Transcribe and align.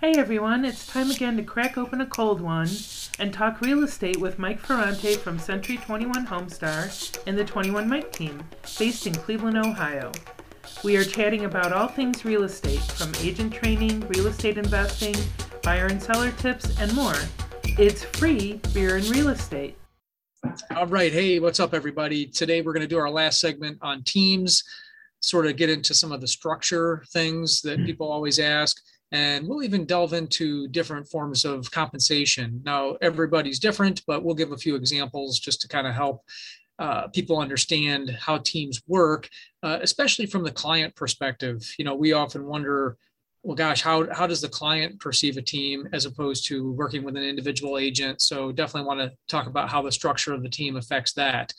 Hey 0.00 0.12
everyone, 0.12 0.64
it's 0.64 0.86
time 0.86 1.10
again 1.10 1.36
to 1.38 1.42
crack 1.42 1.76
open 1.76 2.00
a 2.00 2.06
cold 2.06 2.40
one 2.40 2.68
and 3.18 3.34
talk 3.34 3.60
real 3.60 3.82
estate 3.82 4.18
with 4.18 4.38
Mike 4.38 4.60
Ferrante 4.60 5.16
from 5.16 5.40
Century 5.40 5.76
21 5.76 6.24
Homestar 6.24 7.20
and 7.26 7.36
the 7.36 7.44
21 7.44 7.88
Mike 7.88 8.12
team, 8.12 8.44
based 8.78 9.08
in 9.08 9.12
Cleveland, 9.12 9.58
Ohio. 9.58 10.12
We 10.84 10.96
are 10.96 11.04
chatting 11.04 11.46
about 11.46 11.72
all 11.72 11.88
things 11.88 12.24
real 12.24 12.44
estate, 12.44 12.78
from 12.78 13.12
agent 13.16 13.52
training, 13.52 14.06
real 14.06 14.28
estate 14.28 14.56
investing, 14.56 15.16
buyer 15.64 15.86
and 15.86 16.00
seller 16.00 16.30
tips, 16.30 16.78
and 16.78 16.94
more. 16.94 17.16
It's 17.64 18.04
free 18.04 18.60
beer 18.72 18.98
and 18.98 19.06
real 19.08 19.30
estate. 19.30 19.76
All 20.76 20.86
right. 20.86 21.10
Hey, 21.10 21.40
what's 21.40 21.58
up, 21.58 21.74
everybody? 21.74 22.24
Today 22.24 22.62
we're 22.62 22.72
going 22.72 22.82
to 22.82 22.86
do 22.86 22.98
our 22.98 23.10
last 23.10 23.40
segment 23.40 23.78
on 23.82 24.04
teams, 24.04 24.62
sort 25.18 25.48
of 25.48 25.56
get 25.56 25.70
into 25.70 25.92
some 25.92 26.12
of 26.12 26.20
the 26.20 26.28
structure 26.28 27.02
things 27.08 27.62
that 27.62 27.80
hmm. 27.80 27.84
people 27.84 28.08
always 28.08 28.38
ask. 28.38 28.80
And 29.10 29.48
we'll 29.48 29.62
even 29.62 29.86
delve 29.86 30.12
into 30.12 30.68
different 30.68 31.08
forms 31.08 31.44
of 31.44 31.70
compensation. 31.70 32.60
Now, 32.64 32.96
everybody's 33.00 33.58
different, 33.58 34.02
but 34.06 34.22
we'll 34.22 34.34
give 34.34 34.52
a 34.52 34.56
few 34.56 34.76
examples 34.76 35.38
just 35.38 35.62
to 35.62 35.68
kind 35.68 35.86
of 35.86 35.94
help 35.94 36.22
uh, 36.78 37.08
people 37.08 37.38
understand 37.38 38.10
how 38.10 38.38
teams 38.38 38.82
work, 38.86 39.28
uh, 39.62 39.78
especially 39.82 40.26
from 40.26 40.44
the 40.44 40.50
client 40.50 40.94
perspective. 40.94 41.74
You 41.78 41.84
know, 41.84 41.94
we 41.94 42.12
often 42.12 42.44
wonder, 42.44 42.96
well, 43.42 43.56
gosh, 43.56 43.82
how, 43.82 44.12
how 44.12 44.26
does 44.26 44.40
the 44.40 44.48
client 44.48 45.00
perceive 45.00 45.38
a 45.38 45.42
team 45.42 45.88
as 45.92 46.04
opposed 46.04 46.46
to 46.48 46.72
working 46.72 47.02
with 47.02 47.16
an 47.16 47.24
individual 47.24 47.78
agent? 47.78 48.20
So 48.20 48.52
definitely 48.52 48.86
want 48.86 49.00
to 49.00 49.12
talk 49.26 49.46
about 49.46 49.70
how 49.70 49.82
the 49.82 49.90
structure 49.90 50.34
of 50.34 50.42
the 50.42 50.48
team 50.48 50.76
affects 50.76 51.14
that. 51.14 51.52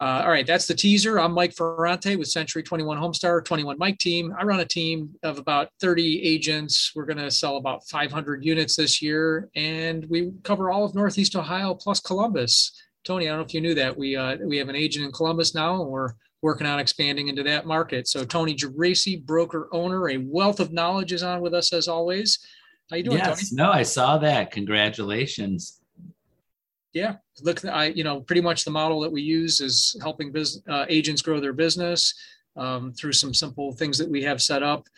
Uh, 0.00 0.22
all 0.24 0.30
right, 0.30 0.46
that's 0.46 0.66
the 0.66 0.74
teaser. 0.74 1.20
I'm 1.20 1.32
Mike 1.32 1.54
Ferrante 1.54 2.16
with 2.16 2.26
Century 2.26 2.64
21 2.64 2.98
Homestar 2.98 3.44
21 3.44 3.78
Mike 3.78 3.98
team. 3.98 4.34
I 4.38 4.42
run 4.42 4.58
a 4.58 4.64
team 4.64 5.14
of 5.22 5.38
about 5.38 5.68
30 5.80 6.20
agents. 6.22 6.92
We're 6.96 7.04
going 7.04 7.18
to 7.18 7.30
sell 7.30 7.58
about 7.58 7.86
500 7.88 8.44
units 8.44 8.74
this 8.74 9.00
year, 9.00 9.48
and 9.54 10.04
we 10.10 10.32
cover 10.42 10.70
all 10.70 10.84
of 10.84 10.96
Northeast 10.96 11.36
Ohio 11.36 11.74
plus 11.74 12.00
Columbus. 12.00 12.72
Tony, 13.04 13.28
I 13.28 13.30
don't 13.30 13.38
know 13.38 13.44
if 13.44 13.54
you 13.54 13.60
knew 13.60 13.74
that 13.74 13.96
we 13.96 14.16
uh, 14.16 14.36
we 14.42 14.56
have 14.56 14.68
an 14.68 14.74
agent 14.74 15.04
in 15.04 15.12
Columbus 15.12 15.54
now, 15.54 15.80
and 15.80 15.90
we're 15.90 16.14
working 16.42 16.66
on 16.66 16.80
expanding 16.80 17.28
into 17.28 17.44
that 17.44 17.64
market. 17.64 18.08
So 18.08 18.24
Tony 18.24 18.56
Geraci, 18.56 19.24
broker 19.24 19.68
owner, 19.72 20.10
a 20.10 20.16
wealth 20.16 20.58
of 20.58 20.72
knowledge 20.72 21.12
is 21.12 21.22
on 21.22 21.40
with 21.40 21.54
us 21.54 21.72
as 21.72 21.86
always. 21.86 22.40
How 22.90 22.96
you 22.96 23.04
doing, 23.04 23.18
yes, 23.18 23.50
Tony? 23.50 23.62
No, 23.62 23.70
I 23.70 23.84
saw 23.84 24.18
that. 24.18 24.50
Congratulations 24.50 25.80
yeah. 26.94 27.16
Look 27.42 27.64
i 27.64 27.86
you 27.86 28.04
know 28.04 28.20
pretty 28.20 28.40
much 28.40 28.64
the 28.64 28.70
model 28.70 29.00
that 29.00 29.12
we 29.12 29.20
use 29.20 29.60
is 29.60 29.96
helping 30.00 30.32
business 30.32 30.62
uh, 30.68 30.86
agents 30.88 31.20
grow 31.20 31.40
their 31.40 31.52
business 31.52 32.14
um, 32.56 32.92
through 32.92 33.12
some 33.12 33.34
simple 33.34 33.72
things 33.72 33.98
that 33.98 34.08
we 34.08 34.22
have 34.22 34.40
set 34.40 34.62
up. 34.62 34.88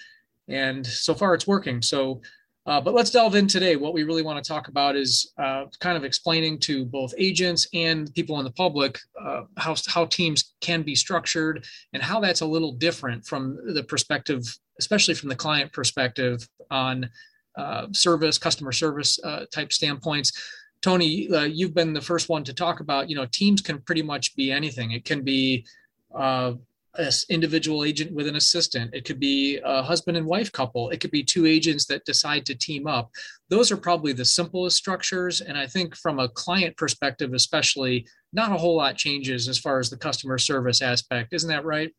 And 0.48 0.86
so 0.86 1.14
far 1.14 1.34
it's 1.34 1.46
working. 1.46 1.82
So 1.82 2.20
uh, 2.66 2.80
but 2.80 2.94
let's 2.94 3.10
delve 3.10 3.36
in 3.36 3.46
today. 3.46 3.76
What 3.76 3.94
we 3.94 4.02
really 4.02 4.22
want 4.22 4.42
to 4.42 4.48
talk 4.48 4.66
about 4.66 4.96
is 4.96 5.32
uh, 5.38 5.66
kind 5.78 5.96
of 5.96 6.02
explaining 6.02 6.58
to 6.60 6.84
both 6.84 7.14
agents 7.16 7.68
and 7.72 8.12
people 8.12 8.38
in 8.40 8.44
the 8.44 8.50
public 8.50 8.98
uh, 9.20 9.42
how, 9.56 9.76
how 9.86 10.04
teams 10.06 10.54
can 10.60 10.82
be 10.82 10.96
structured 10.96 11.64
and 11.92 12.02
how 12.02 12.18
that's 12.18 12.40
a 12.40 12.46
little 12.46 12.72
different 12.72 13.24
from 13.24 13.56
the 13.72 13.84
perspective 13.84 14.42
especially 14.78 15.14
from 15.14 15.28
the 15.28 15.36
client 15.36 15.72
perspective 15.72 16.46
on 16.70 17.08
uh, 17.56 17.86
service 17.92 18.36
customer 18.36 18.72
service 18.72 19.18
uh, 19.22 19.44
type 19.52 19.72
standpoints 19.72 20.32
Tony, 20.82 21.28
uh, 21.30 21.42
you've 21.42 21.74
been 21.74 21.92
the 21.92 22.00
first 22.00 22.28
one 22.28 22.44
to 22.44 22.54
talk 22.54 22.80
about, 22.80 23.10
you 23.10 23.16
know, 23.16 23.26
teams 23.26 23.60
can 23.60 23.80
pretty 23.80 24.02
much 24.02 24.36
be 24.36 24.52
anything. 24.52 24.92
It 24.92 25.04
can 25.04 25.22
be 25.22 25.66
uh, 26.14 26.52
an 26.98 27.10
individual 27.28 27.84
agent 27.84 28.12
with 28.12 28.26
an 28.26 28.36
assistant. 28.36 28.94
It 28.94 29.04
could 29.04 29.20
be 29.20 29.58
a 29.64 29.82
husband 29.82 30.16
and 30.16 30.26
wife 30.26 30.52
couple. 30.52 30.90
It 30.90 31.00
could 31.00 31.10
be 31.10 31.22
two 31.22 31.46
agents 31.46 31.86
that 31.86 32.04
decide 32.04 32.46
to 32.46 32.54
team 32.54 32.86
up. 32.86 33.10
Those 33.48 33.70
are 33.70 33.76
probably 33.76 34.12
the 34.12 34.24
simplest 34.24 34.76
structures. 34.76 35.40
And 35.40 35.58
I 35.58 35.66
think 35.66 35.96
from 35.96 36.18
a 36.18 36.28
client 36.28 36.76
perspective, 36.76 37.32
especially, 37.34 38.06
not 38.32 38.52
a 38.52 38.56
whole 38.56 38.76
lot 38.76 38.96
changes 38.96 39.48
as 39.48 39.58
far 39.58 39.78
as 39.78 39.90
the 39.90 39.96
customer 39.96 40.38
service 40.38 40.82
aspect. 40.82 41.32
Isn't 41.32 41.50
that 41.50 41.64
right? 41.64 41.92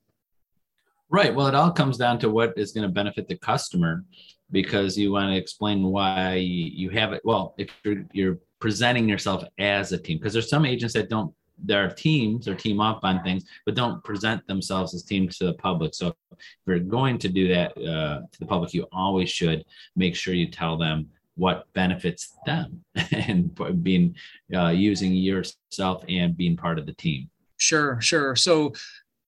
Right. 1.09 1.33
Well, 1.33 1.47
it 1.47 1.55
all 1.55 1.71
comes 1.71 1.97
down 1.97 2.19
to 2.19 2.29
what 2.29 2.53
is 2.57 2.73
going 2.73 2.88
to 2.88 2.94
benefit 2.94 3.27
the 3.27 3.38
customer 3.38 4.03
because 4.51 4.97
you 4.97 5.11
want 5.11 5.31
to 5.31 5.38
explain 5.38 5.83
why 5.83 6.35
you 6.35 6.89
have 6.89 7.13
it. 7.13 7.21
Well, 7.23 7.53
if 7.57 7.69
you're, 7.83 8.05
you're 8.11 8.38
presenting 8.59 9.07
yourself 9.07 9.44
as 9.59 9.91
a 9.91 9.97
team 9.97 10.18
because 10.18 10.34
there's 10.34 10.50
some 10.50 10.66
agents 10.66 10.94
that 10.94 11.09
don't 11.09 11.34
there 11.59 11.84
are 11.84 11.90
teams 11.90 12.47
or 12.47 12.53
team 12.53 12.79
up 12.79 13.00
on 13.03 13.23
things 13.23 13.44
but 13.66 13.75
don't 13.75 14.03
present 14.03 14.45
themselves 14.47 14.94
as 14.94 15.03
teams 15.03 15.38
to 15.38 15.45
the 15.45 15.53
public 15.53 15.94
so 15.94 16.13
if 16.31 16.38
you're 16.68 16.79
going 16.79 17.18
to 17.18 17.29
do 17.29 17.47
that 17.47 17.72
uh, 17.78 18.22
to 18.31 18.40
the 18.40 18.45
public 18.45 18.73
you 18.73 18.85
always 18.91 19.29
should 19.29 19.66
make 19.95 20.16
sure 20.16 20.34
you 20.34 20.50
tell 20.50 20.78
them 20.78 21.07
what 21.35 21.72
benefits 21.73 22.35
them 22.45 22.84
and 23.12 23.59
being 23.84 24.16
uh, 24.56 24.69
using 24.69 25.13
yourself 25.13 26.03
and 26.07 26.38
being 26.38 26.56
part 26.56 26.78
of 26.78 26.85
the 26.85 26.94
team 26.94 27.29
sure 27.57 28.00
sure 28.01 28.35
so 28.35 28.72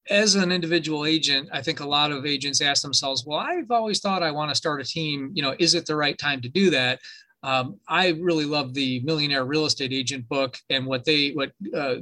as 0.09 0.35
an 0.35 0.51
individual 0.51 1.05
agent, 1.05 1.49
I 1.53 1.61
think 1.61 1.79
a 1.79 1.87
lot 1.87 2.11
of 2.11 2.25
agents 2.25 2.61
ask 2.61 2.81
themselves, 2.81 3.25
well, 3.25 3.39
I've 3.39 3.69
always 3.69 3.99
thought 3.99 4.23
I 4.23 4.31
want 4.31 4.49
to 4.49 4.55
start 4.55 4.81
a 4.81 4.83
team. 4.83 5.29
You 5.33 5.43
know, 5.43 5.55
is 5.59 5.75
it 5.75 5.85
the 5.85 5.95
right 5.95 6.17
time 6.17 6.41
to 6.41 6.49
do 6.49 6.69
that? 6.71 6.99
Um, 7.41 7.79
I 7.87 8.09
really 8.09 8.45
love 8.45 8.73
the 8.73 8.99
Millionaire 9.01 9.45
Real 9.45 9.65
Estate 9.65 9.93
Agent 9.93 10.27
book, 10.27 10.57
and 10.69 10.85
what 10.85 11.05
they 11.05 11.31
what 11.31 11.51
uh, 11.73 11.95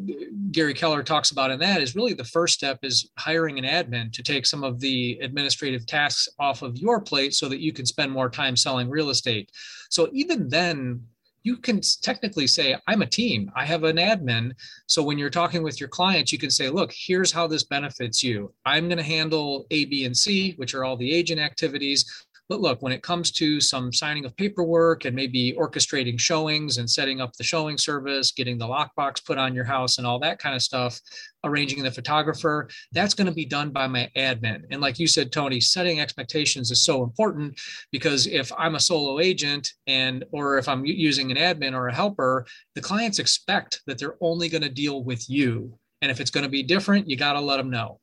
Gary 0.52 0.74
Keller 0.74 1.04
talks 1.04 1.32
about 1.32 1.52
in 1.52 1.60
that 1.60 1.82
is 1.82 1.96
really 1.96 2.14
the 2.14 2.24
first 2.24 2.56
step 2.56 2.80
is 2.82 3.12
hiring 3.18 3.60
an 3.60 3.66
admin 3.66 4.12
to 4.14 4.24
take 4.24 4.46
some 4.46 4.64
of 4.64 4.80
the 4.80 5.20
administrative 5.22 5.86
tasks 5.86 6.28
off 6.40 6.64
of 6.64 6.78
your 6.78 7.00
plate 7.00 7.36
so 7.36 7.48
that 7.50 7.60
you 7.60 7.72
can 7.72 7.86
spend 7.86 8.12
more 8.12 8.30
time 8.30 8.56
selling 8.56 8.90
real 8.90 9.10
estate. 9.12 9.52
So 9.90 10.10
even 10.12 10.50
then, 10.50 11.02
you 11.48 11.56
can 11.56 11.80
technically 12.02 12.46
say, 12.46 12.76
I'm 12.88 13.02
a 13.02 13.06
team, 13.06 13.50
I 13.56 13.64
have 13.64 13.86
an 13.86 13.96
admin. 13.96 14.52
So 14.88 15.02
when 15.02 15.18
you're 15.18 15.30
talking 15.30 15.64
with 15.64 15.80
your 15.80 15.88
clients, 15.88 16.34
you 16.34 16.38
can 16.38 16.50
say, 16.50 16.70
look, 16.70 16.92
here's 16.94 17.32
how 17.32 17.48
this 17.48 17.64
benefits 17.64 18.22
you. 18.22 18.52
I'm 18.66 18.90
going 18.90 18.98
to 18.98 19.04
handle 19.04 19.66
A, 19.72 19.86
B, 19.86 20.04
and 20.04 20.18
C, 20.18 20.56
which 20.58 20.74
are 20.74 20.84
all 20.84 20.98
the 20.98 21.10
agent 21.10 21.40
activities. 21.40 22.27
But 22.50 22.62
look, 22.62 22.82
when 22.82 22.94
it 22.94 23.04
comes 23.04 23.32
to 23.32 23.60
some 23.60 23.92
signing 23.92 24.24
of 24.24 24.36
paperwork 24.38 25.04
and 25.04 25.14
maybe 25.14 25.54
orchestrating 25.54 26.18
showings 26.18 26.78
and 26.78 26.90
setting 26.90 27.20
up 27.20 27.34
the 27.34 27.44
showing 27.44 27.78
service, 27.78 28.32
getting 28.32 28.58
the 28.58 28.66
lockbox 28.66 29.24
put 29.26 29.38
on 29.38 29.54
your 29.54 29.66
house 29.66 29.98
and 29.98 30.08
all 30.08 30.18
that 30.20 30.40
kind 30.40 30.56
of 30.56 30.62
stuff, 30.62 31.02
arranging 31.44 31.84
the 31.84 31.92
photographer, 31.92 32.70
that's 32.94 33.14
going 33.14 33.28
to 33.28 33.34
be 33.34 33.46
done 33.46 33.72
by 33.72 33.86
my 33.86 34.10
admin. 34.16 34.64
And 34.72 34.80
like 34.80 34.98
you 34.98 35.08
said, 35.08 35.32
Tony, 35.32 35.60
setting 35.60 36.00
expectations 36.00 36.72
is 36.72 36.82
so 36.82 37.04
important 37.04 37.60
because 37.92 38.28
if 38.28 38.52
I'm 38.58 38.76
a 38.76 38.80
solo 38.80 39.20
agent 39.20 39.74
and 39.86 40.24
or 40.32 40.58
if 40.58 40.70
I'm 40.70 40.86
using 40.86 41.32
an 41.32 41.38
admin 41.38 41.74
or 41.74 41.88
a 41.88 41.94
helper, 41.94 42.46
the 42.76 42.82
clients 42.82 43.20
expect 43.20 43.82
that 43.88 43.98
they're 43.98 44.18
only 44.22 44.48
going 44.48 44.64
to 44.64 44.70
deal 44.70 45.04
with 45.04 45.30
you. 45.30 45.78
And 46.02 46.10
if 46.12 46.22
it's 46.22 46.32
going 46.32 46.46
to 46.46 46.50
be 46.50 46.64
different, 46.64 47.10
you 47.10 47.18
got 47.18 47.34
to 47.34 47.42
let 47.42 47.58
them 47.58 47.70
know. 47.70 48.00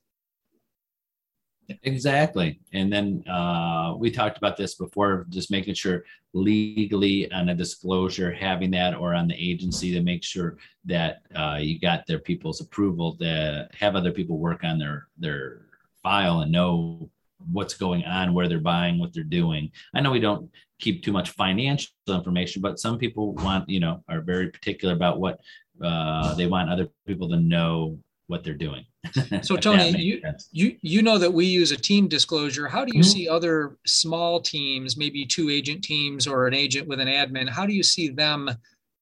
Exactly. 1.82 2.60
And 2.72 2.92
then 2.92 3.26
uh, 3.28 3.94
we 3.96 4.10
talked 4.10 4.36
about 4.36 4.56
this 4.56 4.74
before, 4.74 5.26
just 5.30 5.50
making 5.50 5.74
sure 5.74 6.04
legally 6.34 7.30
on 7.32 7.48
a 7.48 7.54
disclosure, 7.54 8.32
having 8.32 8.70
that 8.72 8.94
or 8.94 9.14
on 9.14 9.28
the 9.28 9.34
agency 9.34 9.92
to 9.92 10.02
make 10.02 10.22
sure 10.22 10.58
that 10.84 11.22
uh, 11.34 11.58
you 11.60 11.78
got 11.78 12.06
their 12.06 12.18
people's 12.18 12.60
approval 12.60 13.16
to 13.16 13.68
have 13.78 13.96
other 13.96 14.12
people 14.12 14.38
work 14.38 14.64
on 14.64 14.78
their 14.78 15.08
their 15.18 15.62
file 16.02 16.40
and 16.40 16.52
know 16.52 17.08
what's 17.50 17.74
going 17.74 18.04
on, 18.04 18.34
where 18.34 18.48
they're 18.48 18.58
buying, 18.58 18.98
what 18.98 19.12
they're 19.14 19.22
doing. 19.24 19.70
I 19.94 20.00
know 20.00 20.10
we 20.10 20.20
don't 20.20 20.50
keep 20.80 21.02
too 21.02 21.12
much 21.12 21.30
financial 21.30 21.92
information, 22.08 22.60
but 22.62 22.78
some 22.78 22.98
people 22.98 23.34
want, 23.34 23.68
you 23.68 23.80
know, 23.80 24.02
are 24.08 24.20
very 24.20 24.50
particular 24.50 24.94
about 24.94 25.20
what 25.20 25.40
uh, 25.82 26.34
they 26.34 26.46
want 26.46 26.70
other 26.70 26.88
people 27.06 27.28
to 27.30 27.36
know 27.36 27.98
what 28.26 28.44
they're 28.44 28.54
doing. 28.54 28.84
So 29.42 29.56
Tony, 29.56 29.90
you, 29.98 30.22
you 30.50 30.76
you 30.80 31.02
know 31.02 31.18
that 31.18 31.32
we 31.32 31.44
use 31.44 31.70
a 31.70 31.76
team 31.76 32.08
disclosure. 32.08 32.66
How 32.66 32.84
do 32.84 32.92
you 32.94 33.02
mm-hmm. 33.02 33.10
see 33.10 33.28
other 33.28 33.76
small 33.86 34.40
teams, 34.40 34.96
maybe 34.96 35.26
two 35.26 35.50
agent 35.50 35.84
teams 35.84 36.26
or 36.26 36.46
an 36.46 36.54
agent 36.54 36.88
with 36.88 37.00
an 37.00 37.08
admin? 37.08 37.48
How 37.48 37.66
do 37.66 37.74
you 37.74 37.82
see 37.82 38.08
them 38.08 38.50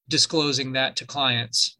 disclosing 0.09 0.73
that 0.73 0.95
to 0.97 1.05
clients? 1.05 1.77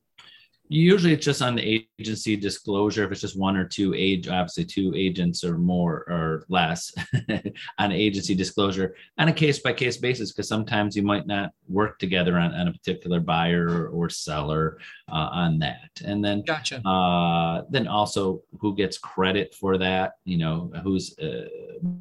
Usually 0.70 1.14
it's 1.14 1.26
just 1.26 1.42
on 1.42 1.56
the 1.56 1.88
agency 2.00 2.36
disclosure. 2.36 3.04
If 3.04 3.12
it's 3.12 3.22
just 3.22 3.38
one 3.38 3.58
or 3.58 3.66
two 3.66 3.94
age, 3.94 4.28
obviously 4.28 4.64
two 4.64 4.94
agents 4.96 5.44
or 5.44 5.58
more 5.58 6.06
or 6.10 6.46
less 6.50 6.92
on 7.78 7.92
agency 7.92 8.34
disclosure 8.34 8.96
on 9.20 9.28
a 9.28 9.34
case 9.34 9.60
by 9.60 9.74
case 9.74 9.98
basis, 9.98 10.32
because 10.32 10.48
sometimes 10.48 10.96
you 10.96 11.04
might 11.04 11.28
not 11.28 11.52
work 11.68 12.00
together 12.00 12.40
on, 12.40 12.56
on 12.56 12.70
a 12.70 12.72
particular 12.72 13.20
buyer 13.20 13.88
or 13.90 14.10
seller 14.10 14.80
uh, 15.12 15.30
on 15.32 15.60
that. 15.60 15.90
And 16.06 16.24
then, 16.24 16.44
gotcha. 16.44 16.86
Uh, 16.88 17.64
then 17.70 17.88
also 17.88 18.42
who 18.60 18.76
gets 18.76 18.98
credit 18.98 19.54
for 19.54 19.78
that, 19.78 20.14
you 20.26 20.38
know, 20.38 20.72
who's 20.84 21.18
uh, 21.20 21.48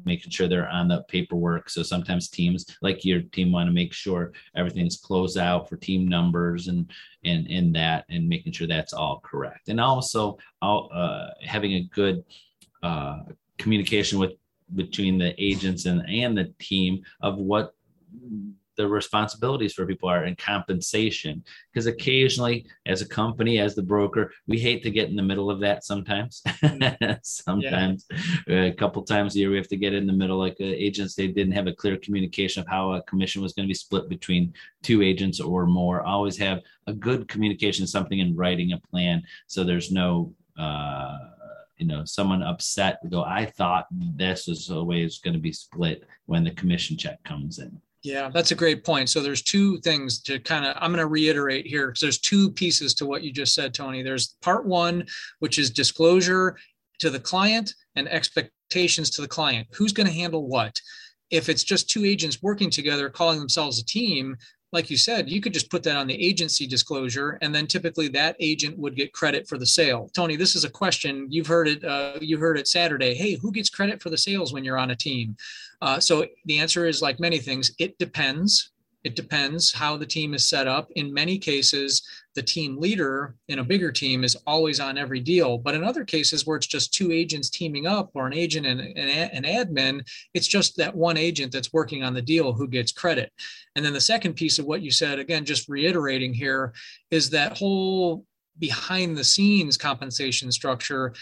making 0.05 0.31
sure 0.31 0.47
they're 0.47 0.69
on 0.69 0.87
the 0.87 1.03
paperwork. 1.09 1.69
So 1.69 1.83
sometimes 1.83 2.29
teams 2.29 2.65
like 2.81 3.05
your 3.05 3.21
team 3.21 3.51
want 3.51 3.67
to 3.67 3.73
make 3.73 3.93
sure 3.93 4.33
everything's 4.55 4.97
closed 4.97 5.37
out 5.37 5.69
for 5.69 5.77
team 5.77 6.07
numbers 6.07 6.67
and, 6.67 6.89
and 7.25 7.47
in 7.47 7.71
that 7.73 8.05
and 8.09 8.27
making 8.27 8.53
sure 8.53 8.67
that's 8.67 8.93
all 8.93 9.21
correct 9.23 9.69
and 9.69 9.79
also 9.79 10.37
uh, 10.61 11.27
having 11.41 11.73
a 11.73 11.83
good 11.93 12.23
uh, 12.83 13.19
communication 13.57 14.19
with 14.19 14.33
between 14.75 15.17
the 15.17 15.33
agents 15.37 15.85
and 15.85 16.01
and 16.09 16.37
the 16.37 16.53
team 16.59 17.03
of 17.21 17.37
what 17.37 17.75
the 18.75 18.87
responsibilities 18.87 19.73
for 19.73 19.85
people 19.85 20.09
are 20.09 20.23
and 20.23 20.37
compensation. 20.37 21.43
Because 21.71 21.87
occasionally 21.87 22.65
as 22.85 23.01
a 23.01 23.07
company 23.07 23.59
as 23.59 23.75
the 23.75 23.83
broker 23.83 24.31
we 24.47 24.59
hate 24.59 24.83
to 24.83 24.91
get 24.91 25.09
in 25.09 25.15
the 25.15 25.23
middle 25.23 25.49
of 25.49 25.59
that 25.61 25.83
sometimes. 25.83 26.41
Sometimes 27.23 28.05
yeah. 28.47 28.65
a 28.65 28.73
couple 28.73 29.03
times 29.03 29.35
a 29.35 29.39
year 29.39 29.49
we 29.49 29.57
have 29.57 29.67
to 29.67 29.77
get 29.77 29.93
in 29.93 30.07
the 30.07 30.13
middle 30.13 30.37
like 30.37 30.57
uh, 30.59 30.65
agents 30.65 31.15
they 31.15 31.27
didn't 31.27 31.53
have 31.53 31.67
a 31.67 31.73
clear 31.73 31.97
communication 31.97 32.61
of 32.61 32.67
how 32.67 32.93
a 32.93 33.03
commission 33.03 33.41
was 33.41 33.53
going 33.53 33.67
to 33.67 33.71
be 33.71 33.73
split 33.73 34.09
between 34.09 34.53
two 34.81 35.01
agents 35.01 35.39
or 35.39 35.65
more. 35.65 36.01
Always 36.01 36.37
have 36.37 36.61
a 36.87 36.93
good 36.93 37.27
communication 37.27 37.87
something 37.87 38.19
in 38.19 38.35
writing 38.35 38.73
a 38.73 38.77
plan 38.77 39.23
so 39.47 39.63
there's 39.63 39.91
no 39.91 40.33
uh, 40.57 41.17
you 41.77 41.87
know 41.87 42.05
someone 42.05 42.43
upset 42.43 42.99
go 43.09 43.23
i 43.23 43.45
thought 43.45 43.87
this 43.91 44.47
was 44.47 44.69
always 44.69 45.19
going 45.19 45.33
to 45.33 45.39
be 45.39 45.51
split 45.51 46.03
when 46.27 46.43
the 46.43 46.51
commission 46.51 46.97
check 46.97 47.21
comes 47.23 47.59
in 47.59 47.81
yeah, 48.03 48.29
that's 48.33 48.51
a 48.51 48.55
great 48.55 48.83
point. 48.83 49.09
So 49.09 49.21
there's 49.21 49.41
two 49.41 49.79
things 49.79 50.21
to 50.23 50.37
kind 50.39 50.65
of 50.65 50.75
I'm 50.79 50.91
going 50.91 50.99
to 50.99 51.07
reiterate 51.07 51.65
here 51.65 51.87
because 51.87 52.01
there's 52.01 52.19
two 52.19 52.51
pieces 52.51 52.93
to 52.95 53.05
what 53.05 53.23
you 53.23 53.31
just 53.31 53.55
said, 53.55 53.73
Tony. 53.73 54.03
There's 54.03 54.35
part 54.41 54.65
one, 54.65 55.05
which 55.39 55.57
is 55.57 55.69
disclosure 55.69 56.57
to 56.99 57.09
the 57.09 57.19
client 57.19 57.73
and 57.95 58.09
expectations 58.09 59.09
to 59.11 59.21
the 59.21 59.27
client. 59.27 59.67
Who's 59.73 59.93
going 59.93 60.07
to 60.07 60.13
handle 60.13 60.47
what? 60.47 60.79
If 61.31 61.47
it's 61.47 61.63
just 61.63 61.89
two 61.89 62.03
agents 62.03 62.43
working 62.43 62.69
together, 62.69 63.09
calling 63.09 63.39
themselves 63.39 63.79
a 63.79 63.85
team, 63.85 64.37
like 64.73 64.89
you 64.89 64.97
said, 64.97 65.29
you 65.29 65.39
could 65.39 65.53
just 65.53 65.69
put 65.69 65.83
that 65.83 65.95
on 65.95 66.07
the 66.07 66.21
agency 66.21 66.65
disclosure, 66.65 67.37
and 67.41 67.53
then 67.53 67.67
typically 67.67 68.07
that 68.09 68.35
agent 68.39 68.77
would 68.77 68.95
get 68.95 69.13
credit 69.13 69.47
for 69.47 69.59
the 69.59 69.65
sale. 69.65 70.09
Tony, 70.13 70.35
this 70.35 70.55
is 70.55 70.63
a 70.63 70.69
question 70.69 71.27
you've 71.29 71.47
heard 71.47 71.67
it. 71.67 71.83
Uh, 71.85 72.17
you 72.19 72.37
heard 72.37 72.57
it 72.57 72.67
Saturday. 72.67 73.13
Hey, 73.13 73.35
who 73.35 73.51
gets 73.51 73.69
credit 73.69 74.01
for 74.01 74.09
the 74.09 74.17
sales 74.17 74.51
when 74.51 74.63
you're 74.65 74.79
on 74.79 74.89
a 74.89 74.95
team? 74.95 75.37
Uh, 75.83 75.99
so 75.99 76.25
the 76.45 76.59
answer 76.59 76.85
is 76.85 77.01
like 77.01 77.19
many 77.19 77.39
things. 77.39 77.73
It 77.77 77.97
depends. 77.97 78.71
It 79.03 79.17
depends 79.17 79.73
how 79.73 79.97
the 79.97 80.05
team 80.05 80.33
is 80.33 80.47
set 80.47 80.65
up. 80.65 80.89
In 80.95 81.13
many 81.13 81.37
cases, 81.37 82.01
the 82.35 82.41
team 82.41 82.77
leader 82.77 83.35
in 83.49 83.59
a 83.59 83.63
bigger 83.65 83.91
team 83.91 84.23
is 84.23 84.37
always 84.47 84.79
on 84.79 84.97
every 84.97 85.19
deal. 85.19 85.57
But 85.57 85.75
in 85.75 85.83
other 85.83 86.05
cases 86.05 86.47
where 86.47 86.55
it's 86.55 86.67
just 86.67 86.93
two 86.93 87.11
agents 87.11 87.49
teaming 87.49 87.85
up 87.85 88.11
or 88.13 88.27
an 88.27 88.33
agent 88.33 88.65
and 88.65 88.79
an, 88.79 89.43
admin, 89.43 90.07
it's 90.33 90.47
just 90.47 90.77
that 90.77 90.95
one 90.95 91.17
agent 91.17 91.51
that's 91.51 91.73
working 91.73 92.01
on 92.01 92.13
the 92.13 92.21
deal 92.21 92.53
who 92.53 92.65
gets 92.65 92.93
credit. 92.93 93.29
And 93.75 93.83
then 93.83 93.91
the 93.91 93.99
second 93.99 94.35
piece 94.35 94.59
of 94.59 94.65
what 94.65 94.81
you 94.81 94.89
said, 94.89 95.19
again, 95.19 95.43
just 95.43 95.67
reiterating 95.67 96.33
here, 96.33 96.71
is 97.11 97.29
that 97.31 97.57
whole 97.57 98.25
behind 98.57 99.17
the 99.17 99.23
scenes 99.25 99.75
compensation 99.75 100.49
structure 100.49 101.13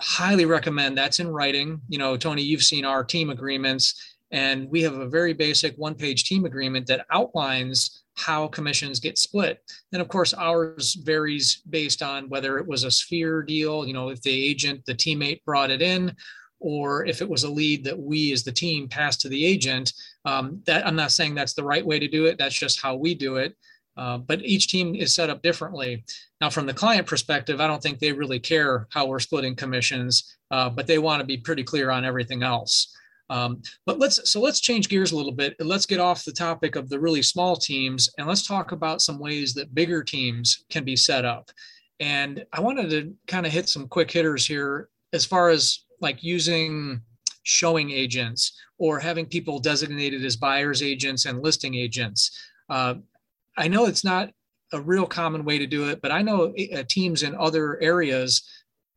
highly 0.00 0.46
recommend 0.46 0.96
that's 0.96 1.20
in 1.20 1.28
writing 1.28 1.80
you 1.88 1.98
know 1.98 2.16
tony 2.16 2.42
you've 2.42 2.62
seen 2.62 2.84
our 2.84 3.04
team 3.04 3.30
agreements 3.30 4.09
and 4.32 4.70
we 4.70 4.82
have 4.82 4.94
a 4.94 5.08
very 5.08 5.32
basic 5.32 5.74
one 5.76 5.94
page 5.94 6.24
team 6.24 6.44
agreement 6.44 6.86
that 6.86 7.06
outlines 7.10 8.04
how 8.14 8.48
commissions 8.48 9.00
get 9.00 9.18
split. 9.18 9.60
And 9.92 10.00
of 10.00 10.08
course, 10.08 10.34
ours 10.34 10.94
varies 10.94 11.62
based 11.70 12.02
on 12.02 12.28
whether 12.28 12.58
it 12.58 12.66
was 12.66 12.84
a 12.84 12.90
sphere 12.90 13.42
deal, 13.42 13.86
you 13.86 13.92
know, 13.92 14.10
if 14.10 14.20
the 14.22 14.44
agent, 14.50 14.84
the 14.86 14.94
teammate 14.94 15.44
brought 15.44 15.70
it 15.70 15.82
in, 15.82 16.14
or 16.60 17.06
if 17.06 17.22
it 17.22 17.28
was 17.28 17.44
a 17.44 17.50
lead 17.50 17.82
that 17.84 17.98
we 17.98 18.32
as 18.32 18.44
the 18.44 18.52
team 18.52 18.88
passed 18.88 19.20
to 19.22 19.28
the 19.28 19.44
agent. 19.44 19.92
Um, 20.24 20.62
that 20.66 20.86
I'm 20.86 20.96
not 20.96 21.12
saying 21.12 21.34
that's 21.34 21.54
the 21.54 21.64
right 21.64 21.84
way 21.84 21.98
to 21.98 22.08
do 22.08 22.26
it. 22.26 22.38
That's 22.38 22.58
just 22.58 22.80
how 22.80 22.94
we 22.94 23.14
do 23.14 23.36
it. 23.36 23.56
Uh, 23.96 24.18
but 24.18 24.42
each 24.44 24.68
team 24.68 24.94
is 24.94 25.14
set 25.14 25.30
up 25.30 25.42
differently. 25.42 26.04
Now, 26.40 26.48
from 26.48 26.66
the 26.66 26.74
client 26.74 27.06
perspective, 27.06 27.60
I 27.60 27.66
don't 27.66 27.82
think 27.82 27.98
they 27.98 28.12
really 28.12 28.38
care 28.38 28.86
how 28.90 29.06
we're 29.06 29.18
splitting 29.18 29.56
commissions, 29.56 30.36
uh, 30.50 30.70
but 30.70 30.86
they 30.86 30.98
want 30.98 31.20
to 31.20 31.26
be 31.26 31.36
pretty 31.36 31.64
clear 31.64 31.90
on 31.90 32.04
everything 32.04 32.42
else. 32.42 32.94
Um, 33.30 33.62
but 33.86 33.98
let's 33.98 34.30
so 34.30 34.40
let's 34.40 34.60
change 34.60 34.88
gears 34.88 35.12
a 35.12 35.16
little 35.16 35.32
bit. 35.32 35.54
Let's 35.60 35.86
get 35.86 36.00
off 36.00 36.24
the 36.24 36.32
topic 36.32 36.76
of 36.76 36.88
the 36.88 36.98
really 36.98 37.22
small 37.22 37.56
teams 37.56 38.10
and 38.18 38.26
let's 38.26 38.46
talk 38.46 38.72
about 38.72 39.00
some 39.00 39.18
ways 39.18 39.54
that 39.54 39.74
bigger 39.74 40.02
teams 40.02 40.64
can 40.68 40.84
be 40.84 40.96
set 40.96 41.24
up. 41.24 41.50
And 42.00 42.44
I 42.52 42.60
wanted 42.60 42.90
to 42.90 43.14
kind 43.26 43.46
of 43.46 43.52
hit 43.52 43.68
some 43.68 43.86
quick 43.86 44.10
hitters 44.10 44.46
here 44.46 44.88
as 45.12 45.24
far 45.24 45.50
as 45.50 45.84
like 46.00 46.22
using 46.24 47.00
showing 47.44 47.90
agents 47.90 48.58
or 48.78 48.98
having 48.98 49.26
people 49.26 49.60
designated 49.60 50.24
as 50.24 50.36
buyers 50.36 50.82
agents 50.82 51.24
and 51.24 51.42
listing 51.42 51.74
agents. 51.74 52.36
Uh, 52.68 52.94
I 53.56 53.68
know 53.68 53.86
it's 53.86 54.04
not 54.04 54.30
a 54.72 54.80
real 54.80 55.06
common 55.06 55.44
way 55.44 55.58
to 55.58 55.66
do 55.66 55.88
it, 55.88 56.00
but 56.02 56.10
I 56.10 56.22
know 56.22 56.52
uh, 56.74 56.82
teams 56.88 57.22
in 57.22 57.34
other 57.36 57.80
areas 57.80 58.42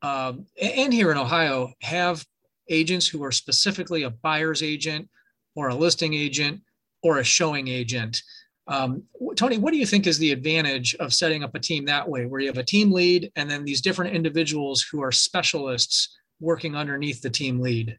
um, 0.02 0.46
and 0.62 0.94
here 0.94 1.12
in 1.12 1.18
Ohio 1.18 1.72
have 1.82 2.26
agents 2.70 3.08
who 3.08 3.24
are 3.24 3.32
specifically 3.32 4.04
a 4.04 4.10
buyer's 4.10 4.64
agent 4.64 5.10
or 5.56 5.70
a 5.70 5.76
listing 5.76 6.14
agent 6.14 6.62
or 7.04 7.18
a 7.18 7.24
showing 7.24 7.68
agent. 7.68 8.22
Um, 8.68 9.04
Tony, 9.36 9.58
what 9.58 9.72
do 9.72 9.78
you 9.78 9.86
think 9.86 10.08
is 10.08 10.18
the 10.18 10.32
advantage 10.32 10.96
of 10.96 11.14
setting 11.14 11.44
up 11.44 11.54
a 11.54 11.60
team 11.60 11.86
that 11.86 12.08
way, 12.08 12.26
where 12.26 12.40
you 12.40 12.48
have 12.48 12.58
a 12.58 12.64
team 12.64 12.92
lead 12.92 13.32
and 13.36 13.50
then 13.50 13.66
these 13.66 13.82
different 13.82 14.16
individuals 14.16 14.82
who 14.82 15.02
are 15.04 15.12
specialists 15.12 16.18
working 16.40 16.76
underneath 16.76 17.22
the 17.22 17.30
team 17.30 17.60
lead? 17.60 17.98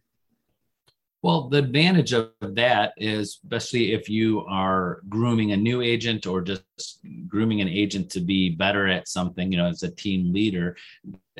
Well, 1.25 1.49
the 1.49 1.57
advantage 1.57 2.13
of 2.13 2.33
that 2.43 2.93
is, 2.99 3.41
especially 3.43 3.95
if 3.95 4.11
you 4.11 4.45
are 4.47 5.01
grooming 5.09 5.53
a 5.53 5.57
new 5.57 5.81
agent 5.81 6.27
or 6.27 6.43
just 6.43 6.99
grooming 7.29 7.63
an 7.63 7.69
agent 7.69 8.11
to 8.11 8.21
be 8.21 8.51
better 8.51 8.87
at 8.87 9.09
something, 9.09 9.51
you 9.51 9.57
know, 9.57 9.69
as 9.69 9.83
a 9.83 9.91
team 9.91 10.35
leader. 10.35 10.77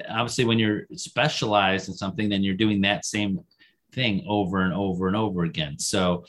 Obviously, 0.09 0.47
when 0.47 0.59
you're 0.59 0.87
specialized 0.97 1.89
in 1.89 1.95
something, 1.95 2.31
then 2.31 2.43
you're 2.43 2.55
doing 2.55 2.81
that 2.81 3.05
same 3.05 3.41
thing 3.93 4.25
over 4.27 4.63
and 4.63 4.73
over 4.73 5.07
and 5.07 5.17
over 5.17 5.45
again. 5.45 5.79
So, 5.79 6.25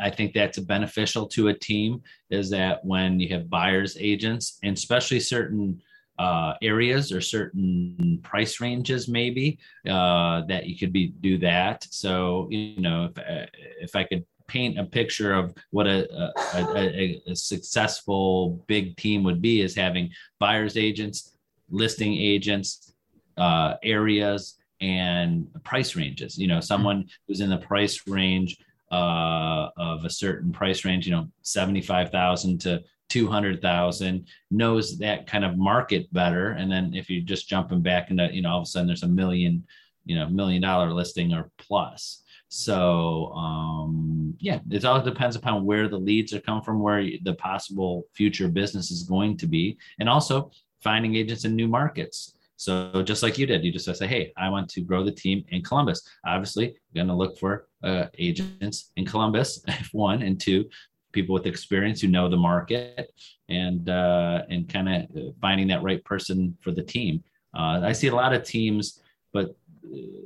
I 0.00 0.10
think 0.10 0.32
that's 0.32 0.58
beneficial 0.58 1.28
to 1.28 1.48
a 1.48 1.54
team 1.54 2.02
is 2.28 2.50
that 2.50 2.84
when 2.84 3.20
you 3.20 3.28
have 3.34 3.48
buyers 3.48 3.96
agents 4.00 4.58
and 4.64 4.76
especially 4.76 5.20
certain 5.20 5.80
uh, 6.18 6.54
areas 6.62 7.12
or 7.12 7.20
certain 7.20 8.18
price 8.22 8.60
ranges 8.60 9.08
maybe 9.08 9.58
uh, 9.88 10.42
that 10.46 10.66
you 10.66 10.76
could 10.76 10.92
be 10.92 11.08
do 11.20 11.38
that. 11.38 11.86
So 11.90 12.48
you 12.50 12.80
know 12.80 13.04
if, 13.04 13.18
uh, 13.18 13.46
if 13.80 13.96
i 13.96 14.04
could 14.04 14.24
paint 14.48 14.78
a 14.78 14.84
picture 14.84 15.34
of 15.34 15.54
what 15.70 15.86
a, 15.86 16.10
a, 16.54 16.64
a, 16.74 17.22
a, 17.28 17.36
successful 17.36 18.64
big 18.66 18.96
team 18.96 19.22
would 19.22 19.42
be 19.42 19.60
is 19.60 19.74
having 19.74 20.10
buyers 20.38 20.78
agents 20.78 21.36
listing 21.70 22.14
agents 22.14 22.94
uh, 23.36 23.74
areas 23.82 24.56
and 24.80 25.46
price 25.64 25.96
ranges. 25.96 26.38
You 26.38 26.48
know 26.48 26.60
someone 26.60 27.08
who's 27.26 27.40
in 27.40 27.50
the 27.50 27.58
price 27.58 28.06
range 28.06 28.58
uh, 28.90 29.68
of 29.76 30.04
a 30.04 30.10
certain 30.10 30.50
price 30.50 30.84
range 30.84 31.06
you 31.06 31.12
know 31.12 31.28
75000 31.42 32.60
to 32.62 32.82
200,000 33.08 34.26
knows 34.50 34.98
that 34.98 35.26
kind 35.26 35.44
of 35.44 35.56
market 35.56 36.12
better. 36.12 36.50
And 36.52 36.70
then 36.70 36.94
if 36.94 37.08
you're 37.08 37.22
just 37.22 37.48
jumping 37.48 37.80
back 37.80 38.10
into, 38.10 38.28
you 38.32 38.42
know, 38.42 38.50
all 38.50 38.58
of 38.58 38.62
a 38.62 38.66
sudden 38.66 38.86
there's 38.86 39.02
a 39.02 39.08
million, 39.08 39.66
you 40.04 40.16
know, 40.16 40.28
million 40.28 40.62
dollar 40.62 40.92
listing 40.92 41.32
or 41.32 41.50
plus. 41.58 42.22
So 42.48 43.32
um, 43.32 44.34
yeah, 44.40 44.60
it 44.70 44.84
all 44.84 45.02
depends 45.02 45.36
upon 45.36 45.64
where 45.64 45.88
the 45.88 45.98
leads 45.98 46.32
are 46.32 46.40
coming 46.40 46.62
from, 46.62 46.80
where 46.80 47.04
the 47.22 47.34
possible 47.34 48.06
future 48.14 48.48
business 48.48 48.90
is 48.90 49.02
going 49.02 49.36
to 49.38 49.46
be, 49.46 49.78
and 50.00 50.08
also 50.08 50.50
finding 50.82 51.14
agents 51.14 51.44
in 51.44 51.54
new 51.54 51.68
markets. 51.68 52.34
So 52.56 53.02
just 53.02 53.22
like 53.22 53.38
you 53.38 53.46
did, 53.46 53.64
you 53.64 53.70
just 53.70 53.94
say, 53.94 54.06
"Hey, 54.06 54.32
I 54.36 54.48
want 54.48 54.68
to 54.70 54.80
grow 54.80 55.04
the 55.04 55.12
team 55.12 55.44
in 55.50 55.62
Columbus." 55.62 56.02
Obviously, 56.26 56.74
going 56.94 57.06
to 57.06 57.14
look 57.14 57.38
for 57.38 57.68
uh, 57.84 58.06
agents 58.18 58.90
in 58.96 59.04
Columbus, 59.04 59.62
one, 59.92 60.22
and 60.22 60.40
two, 60.40 60.68
people 61.18 61.34
with 61.34 61.46
experience 61.46 62.00
who 62.00 62.08
know 62.08 62.28
the 62.28 62.36
market 62.36 63.12
and 63.48 63.88
uh, 63.88 64.42
and 64.50 64.68
kind 64.68 64.88
of 64.88 65.34
finding 65.40 65.68
that 65.68 65.82
right 65.82 66.02
person 66.04 66.56
for 66.62 66.70
the 66.70 66.82
team. 66.82 67.22
Uh, 67.58 67.80
I 67.82 67.92
see 67.92 68.08
a 68.08 68.14
lot 68.14 68.32
of 68.34 68.44
teams, 68.44 69.00
but 69.32 69.46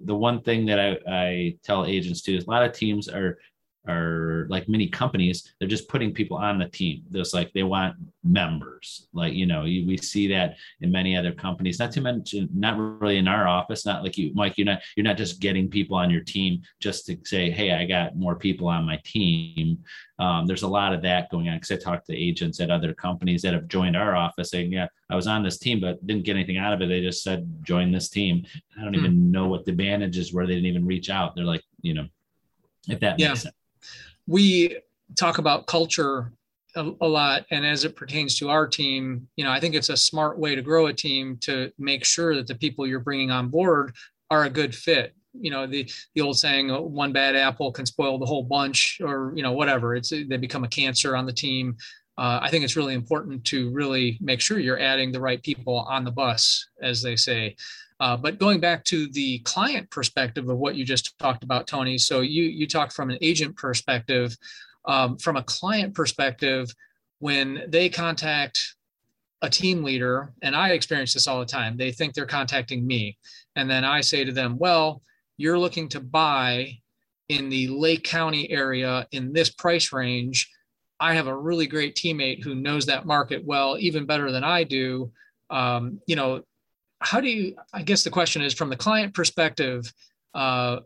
the 0.04 0.14
one 0.14 0.38
thing 0.42 0.66
that 0.66 0.80
I, 0.86 0.90
I 1.24 1.56
tell 1.62 1.86
agents 1.86 2.22
too 2.22 2.36
is 2.36 2.44
a 2.46 2.50
lot 2.50 2.64
of 2.64 2.72
teams 2.72 3.08
are 3.08 3.38
are 3.88 4.46
like 4.48 4.68
many 4.68 4.88
companies 4.88 5.52
they're 5.58 5.68
just 5.68 5.88
putting 5.88 6.14
people 6.14 6.36
on 6.36 6.58
the 6.58 6.68
team. 6.68 7.02
Just 7.10 7.34
like 7.34 7.52
they 7.52 7.62
want 7.62 7.96
members. 8.22 9.08
Like 9.12 9.34
you 9.34 9.46
know 9.46 9.64
you, 9.64 9.86
we 9.86 9.96
see 9.96 10.28
that 10.28 10.56
in 10.80 10.92
many 10.92 11.16
other 11.16 11.32
companies. 11.32 11.78
Not 11.78 11.92
to 11.92 12.00
mention 12.00 12.48
not 12.54 12.78
really 12.78 13.18
in 13.18 13.28
our 13.28 13.48
office 13.48 13.84
not 13.84 14.02
like 14.02 14.16
you 14.16 14.32
mike 14.34 14.56
you're 14.56 14.66
not 14.66 14.80
you're 14.96 15.04
not 15.04 15.16
just 15.16 15.40
getting 15.40 15.68
people 15.68 15.96
on 15.96 16.10
your 16.10 16.22
team 16.22 16.62
just 16.80 17.06
to 17.06 17.16
say 17.24 17.50
hey 17.50 17.72
i 17.72 17.84
got 17.84 18.16
more 18.16 18.36
people 18.36 18.68
on 18.68 18.84
my 18.84 19.00
team. 19.04 19.78
Um, 20.18 20.46
there's 20.46 20.62
a 20.62 20.68
lot 20.68 20.92
of 20.92 21.02
that 21.02 21.30
going 21.30 21.48
on 21.48 21.56
because 21.56 21.72
i 21.72 21.76
talked 21.76 22.06
to 22.06 22.16
agents 22.16 22.60
at 22.60 22.70
other 22.70 22.94
companies 22.94 23.42
that 23.42 23.54
have 23.54 23.66
joined 23.66 23.96
our 23.96 24.14
office 24.14 24.50
saying 24.50 24.72
yeah 24.72 24.86
i 25.10 25.16
was 25.16 25.26
on 25.26 25.42
this 25.42 25.58
team 25.58 25.80
but 25.80 26.04
didn't 26.06 26.24
get 26.24 26.36
anything 26.36 26.58
out 26.58 26.72
of 26.72 26.80
it. 26.80 26.88
They 26.88 27.00
just 27.00 27.22
said 27.22 27.48
join 27.62 27.90
this 27.90 28.08
team. 28.08 28.44
I 28.78 28.84
don't 28.84 28.94
hmm. 28.94 29.00
even 29.00 29.30
know 29.32 29.48
what 29.48 29.64
the 29.64 29.72
advantages 29.72 30.32
were. 30.32 30.46
They 30.46 30.54
didn't 30.54 30.66
even 30.66 30.86
reach 30.86 31.10
out. 31.10 31.34
They're 31.34 31.44
like 31.44 31.64
you 31.80 31.94
know 31.94 32.06
if 32.88 33.00
that 33.00 33.18
yeah. 33.18 33.28
makes 33.28 33.42
sense 33.42 33.54
we 34.26 34.78
talk 35.18 35.38
about 35.38 35.66
culture 35.66 36.32
a, 36.74 36.90
a, 37.02 37.06
lot 37.06 37.44
and 37.50 37.66
as 37.66 37.84
it 37.84 37.96
pertains 37.96 38.38
to 38.38 38.48
our 38.48 38.66
team 38.66 39.28
you 39.36 39.44
know 39.44 39.50
i 39.50 39.60
think 39.60 39.74
it's 39.74 39.90
a 39.90 39.96
smart 39.96 40.38
way 40.38 40.54
to 40.54 40.62
grow 40.62 40.86
a 40.86 40.92
team 40.92 41.36
to 41.38 41.70
make 41.78 42.02
sure 42.02 42.34
that 42.34 42.46
the 42.46 42.54
people 42.54 42.86
you're 42.86 42.98
bringing 42.98 43.30
on 43.30 43.48
board 43.48 43.92
are 44.32 44.44
a 44.44 44.50
good 44.50 44.74
fit. 44.74 45.14
You 45.34 45.50
know 45.50 45.66
the 45.66 45.90
the 46.14 46.20
old 46.20 46.38
saying 46.38 46.70
uh, 46.70 46.80
one 46.80 47.12
bad 47.12 47.36
apple 47.36 47.70
can 47.70 47.86
spoil 47.86 48.18
the 48.18 48.26
whole 48.26 48.42
bunch 48.42 48.98
or 49.02 49.32
you 49.36 49.42
know 49.42 49.52
whatever. 49.52 49.94
It's 49.94 50.10
they 50.10 50.36
become 50.36 50.64
a 50.64 50.68
cancer 50.68 51.14
on 51.16 51.26
the 51.26 51.32
team. 51.32 51.76
Uh, 52.18 52.38
i 52.42 52.50
think 52.50 52.62
it's 52.62 52.76
really 52.76 52.92
important 52.92 53.42
to 53.42 53.70
really 53.70 54.18
make 54.20 54.38
sure 54.38 54.58
you're 54.58 54.78
adding 54.78 55.10
the 55.10 55.20
right 55.28 55.42
people 55.42 55.78
on 55.88 56.04
the 56.04 56.10
bus 56.10 56.68
as 56.82 57.00
they 57.00 57.16
say 57.16 57.56
uh, 58.02 58.16
but 58.16 58.38
going 58.38 58.60
back 58.60 58.84
to 58.84 59.06
the 59.12 59.38
client 59.40 59.88
perspective 59.90 60.48
of 60.48 60.58
what 60.58 60.74
you 60.74 60.84
just 60.84 61.18
talked 61.18 61.44
about 61.44 61.66
tony 61.66 61.96
so 61.96 62.20
you 62.20 62.44
you 62.44 62.66
talked 62.66 62.92
from 62.92 63.10
an 63.10 63.18
agent 63.22 63.56
perspective 63.56 64.36
um, 64.84 65.16
from 65.16 65.36
a 65.36 65.42
client 65.44 65.94
perspective 65.94 66.68
when 67.20 67.62
they 67.68 67.88
contact 67.88 68.74
a 69.42 69.50
team 69.50 69.82
leader, 69.82 70.32
and 70.42 70.54
I 70.54 70.70
experience 70.70 71.14
this 71.14 71.26
all 71.26 71.40
the 71.40 71.46
time, 71.46 71.76
they 71.76 71.92
think 71.92 72.14
they're 72.14 72.26
contacting 72.26 72.86
me. 72.86 73.18
And 73.56 73.68
then 73.68 73.84
I 73.84 74.00
say 74.00 74.24
to 74.24 74.32
them, 74.32 74.56
well, 74.56 75.02
you're 75.36 75.58
looking 75.58 75.88
to 75.90 76.00
buy 76.00 76.78
in 77.28 77.48
the 77.48 77.68
Lake 77.68 78.04
County 78.04 78.50
area 78.50 79.06
in 79.10 79.32
this 79.32 79.50
price 79.50 79.92
range. 79.92 80.48
I 81.00 81.14
have 81.14 81.26
a 81.26 81.36
really 81.36 81.66
great 81.66 81.96
teammate 81.96 82.42
who 82.42 82.54
knows 82.54 82.86
that 82.86 83.06
market 83.06 83.44
well, 83.44 83.76
even 83.78 84.06
better 84.06 84.30
than 84.30 84.44
I 84.44 84.62
do. 84.62 85.10
Um, 85.50 86.00
you 86.06 86.14
know, 86.14 86.44
how 87.02 87.20
do 87.20 87.28
you, 87.28 87.56
I 87.72 87.82
guess 87.82 88.04
the 88.04 88.10
question 88.10 88.42
is 88.42 88.54
from 88.54 88.70
the 88.70 88.76
client 88.76 89.14
perspective, 89.14 89.92
uh, 90.34 90.78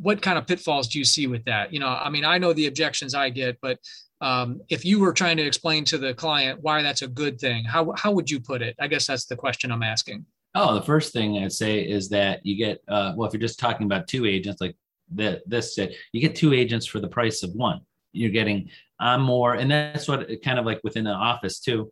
what 0.00 0.22
kind 0.22 0.38
of 0.38 0.46
pitfalls 0.46 0.88
do 0.88 0.98
you 0.98 1.04
see 1.04 1.26
with 1.26 1.44
that? 1.44 1.72
You 1.72 1.80
know, 1.80 1.88
I 1.88 2.08
mean, 2.10 2.24
I 2.24 2.38
know 2.38 2.52
the 2.52 2.66
objections 2.66 3.14
I 3.14 3.30
get, 3.30 3.58
but 3.60 3.78
um, 4.20 4.60
if 4.68 4.84
you 4.84 5.00
were 5.00 5.12
trying 5.12 5.36
to 5.38 5.42
explain 5.42 5.84
to 5.86 5.98
the 5.98 6.14
client 6.14 6.60
why 6.62 6.82
that's 6.82 7.02
a 7.02 7.08
good 7.08 7.40
thing, 7.40 7.64
how, 7.64 7.92
how 7.96 8.12
would 8.12 8.30
you 8.30 8.38
put 8.38 8.62
it? 8.62 8.76
I 8.80 8.86
guess 8.86 9.06
that's 9.06 9.26
the 9.26 9.36
question 9.36 9.72
I'm 9.72 9.82
asking. 9.82 10.24
Oh, 10.54 10.74
the 10.74 10.82
first 10.82 11.12
thing 11.12 11.38
I'd 11.38 11.52
say 11.52 11.80
is 11.80 12.08
that 12.10 12.44
you 12.44 12.56
get, 12.56 12.82
uh, 12.86 13.14
well, 13.16 13.26
if 13.26 13.32
you're 13.32 13.40
just 13.40 13.58
talking 13.58 13.86
about 13.86 14.06
two 14.06 14.26
agents, 14.26 14.60
like 14.60 14.76
this 15.10 15.74
said, 15.74 15.94
you 16.12 16.20
get 16.20 16.36
two 16.36 16.52
agents 16.52 16.86
for 16.86 17.00
the 17.00 17.08
price 17.08 17.42
of 17.42 17.52
one. 17.54 17.80
You're 18.12 18.30
getting, 18.30 18.70
I'm 19.00 19.22
more, 19.22 19.54
and 19.54 19.70
that's 19.70 20.06
what 20.06 20.28
kind 20.44 20.58
of 20.58 20.66
like 20.66 20.80
within 20.84 21.04
the 21.04 21.10
office 21.10 21.58
too. 21.58 21.90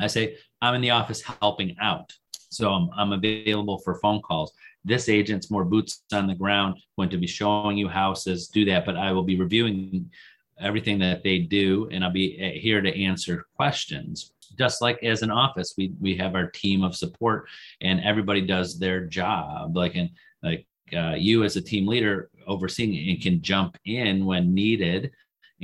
I 0.00 0.08
say, 0.08 0.38
I'm 0.60 0.74
in 0.74 0.80
the 0.80 0.90
office 0.90 1.22
helping 1.22 1.76
out. 1.80 2.12
So 2.54 2.70
I'm, 2.70 2.90
I'm 2.96 3.12
available 3.12 3.78
for 3.78 3.96
phone 3.96 4.20
calls. 4.22 4.52
This 4.84 5.08
agent's 5.08 5.50
more 5.50 5.64
boots 5.64 6.02
on 6.12 6.26
the 6.26 6.34
ground, 6.34 6.76
going 6.96 7.10
to 7.10 7.18
be 7.18 7.26
showing 7.26 7.76
you 7.76 7.88
houses, 7.88 8.48
do 8.48 8.64
that, 8.66 8.84
but 8.84 8.96
I 8.96 9.12
will 9.12 9.22
be 9.22 9.38
reviewing 9.38 10.10
everything 10.60 10.98
that 11.00 11.22
they 11.22 11.38
do, 11.38 11.88
and 11.90 12.04
I'll 12.04 12.12
be 12.12 12.38
eh, 12.38 12.58
here 12.58 12.80
to 12.80 13.02
answer 13.02 13.46
questions. 13.56 14.32
Just 14.56 14.82
like 14.82 15.02
as 15.02 15.22
an 15.22 15.30
office, 15.30 15.74
we 15.76 15.92
we 16.00 16.16
have 16.16 16.34
our 16.34 16.48
team 16.48 16.84
of 16.84 16.94
support, 16.94 17.48
and 17.80 18.00
everybody 18.00 18.40
does 18.40 18.78
their 18.78 19.04
job. 19.06 19.76
Like 19.76 19.96
and 19.96 20.10
like 20.42 20.66
uh, 20.94 21.14
you 21.16 21.44
as 21.44 21.56
a 21.56 21.62
team 21.62 21.86
leader 21.86 22.30
overseeing 22.46 23.10
and 23.10 23.20
can 23.20 23.42
jump 23.42 23.76
in 23.84 24.26
when 24.26 24.54
needed. 24.54 25.10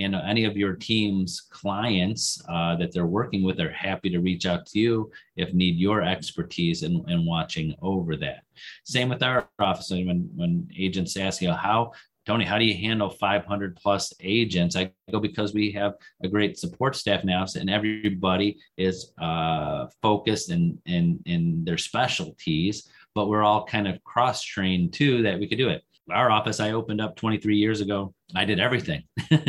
And 0.00 0.14
any 0.14 0.44
of 0.44 0.56
your 0.56 0.74
team's 0.74 1.42
clients 1.50 2.42
uh, 2.48 2.76
that 2.76 2.92
they're 2.92 3.06
working 3.06 3.42
with 3.42 3.60
are 3.60 3.70
happy 3.70 4.10
to 4.10 4.20
reach 4.20 4.46
out 4.46 4.66
to 4.66 4.78
you 4.78 5.10
if 5.36 5.52
need 5.52 5.76
your 5.76 6.02
expertise 6.02 6.82
in, 6.82 7.04
in 7.08 7.26
watching 7.26 7.74
over 7.82 8.16
that. 8.16 8.42
Same 8.84 9.08
with 9.08 9.22
our 9.22 9.48
office. 9.58 9.90
When 9.90 10.30
when 10.34 10.68
agents 10.76 11.16
ask 11.16 11.42
you 11.42 11.52
how 11.52 11.92
Tony, 12.26 12.44
how 12.44 12.58
do 12.58 12.64
you 12.64 12.76
handle 12.76 13.08
500 13.08 13.76
plus 13.76 14.12
agents? 14.20 14.76
I 14.76 14.92
go 15.10 15.20
because 15.20 15.54
we 15.54 15.72
have 15.72 15.94
a 16.22 16.28
great 16.28 16.58
support 16.58 16.94
staff 16.94 17.24
now, 17.24 17.44
and 17.56 17.70
everybody 17.70 18.58
is 18.76 19.12
uh, 19.20 19.86
focused 20.02 20.50
in, 20.50 20.78
in 20.86 21.18
in 21.26 21.64
their 21.64 21.78
specialties. 21.78 22.88
But 23.14 23.28
we're 23.28 23.42
all 23.42 23.64
kind 23.64 23.88
of 23.88 24.02
cross 24.04 24.42
trained 24.42 24.92
too 24.92 25.22
that 25.22 25.38
we 25.38 25.48
could 25.48 25.58
do 25.58 25.70
it. 25.70 25.82
Our 26.12 26.30
office 26.30 26.60
I 26.60 26.72
opened 26.72 27.00
up 27.00 27.16
23 27.16 27.56
years 27.56 27.80
ago. 27.80 28.14
I 28.34 28.44
did 28.44 28.60
everything, 28.60 29.04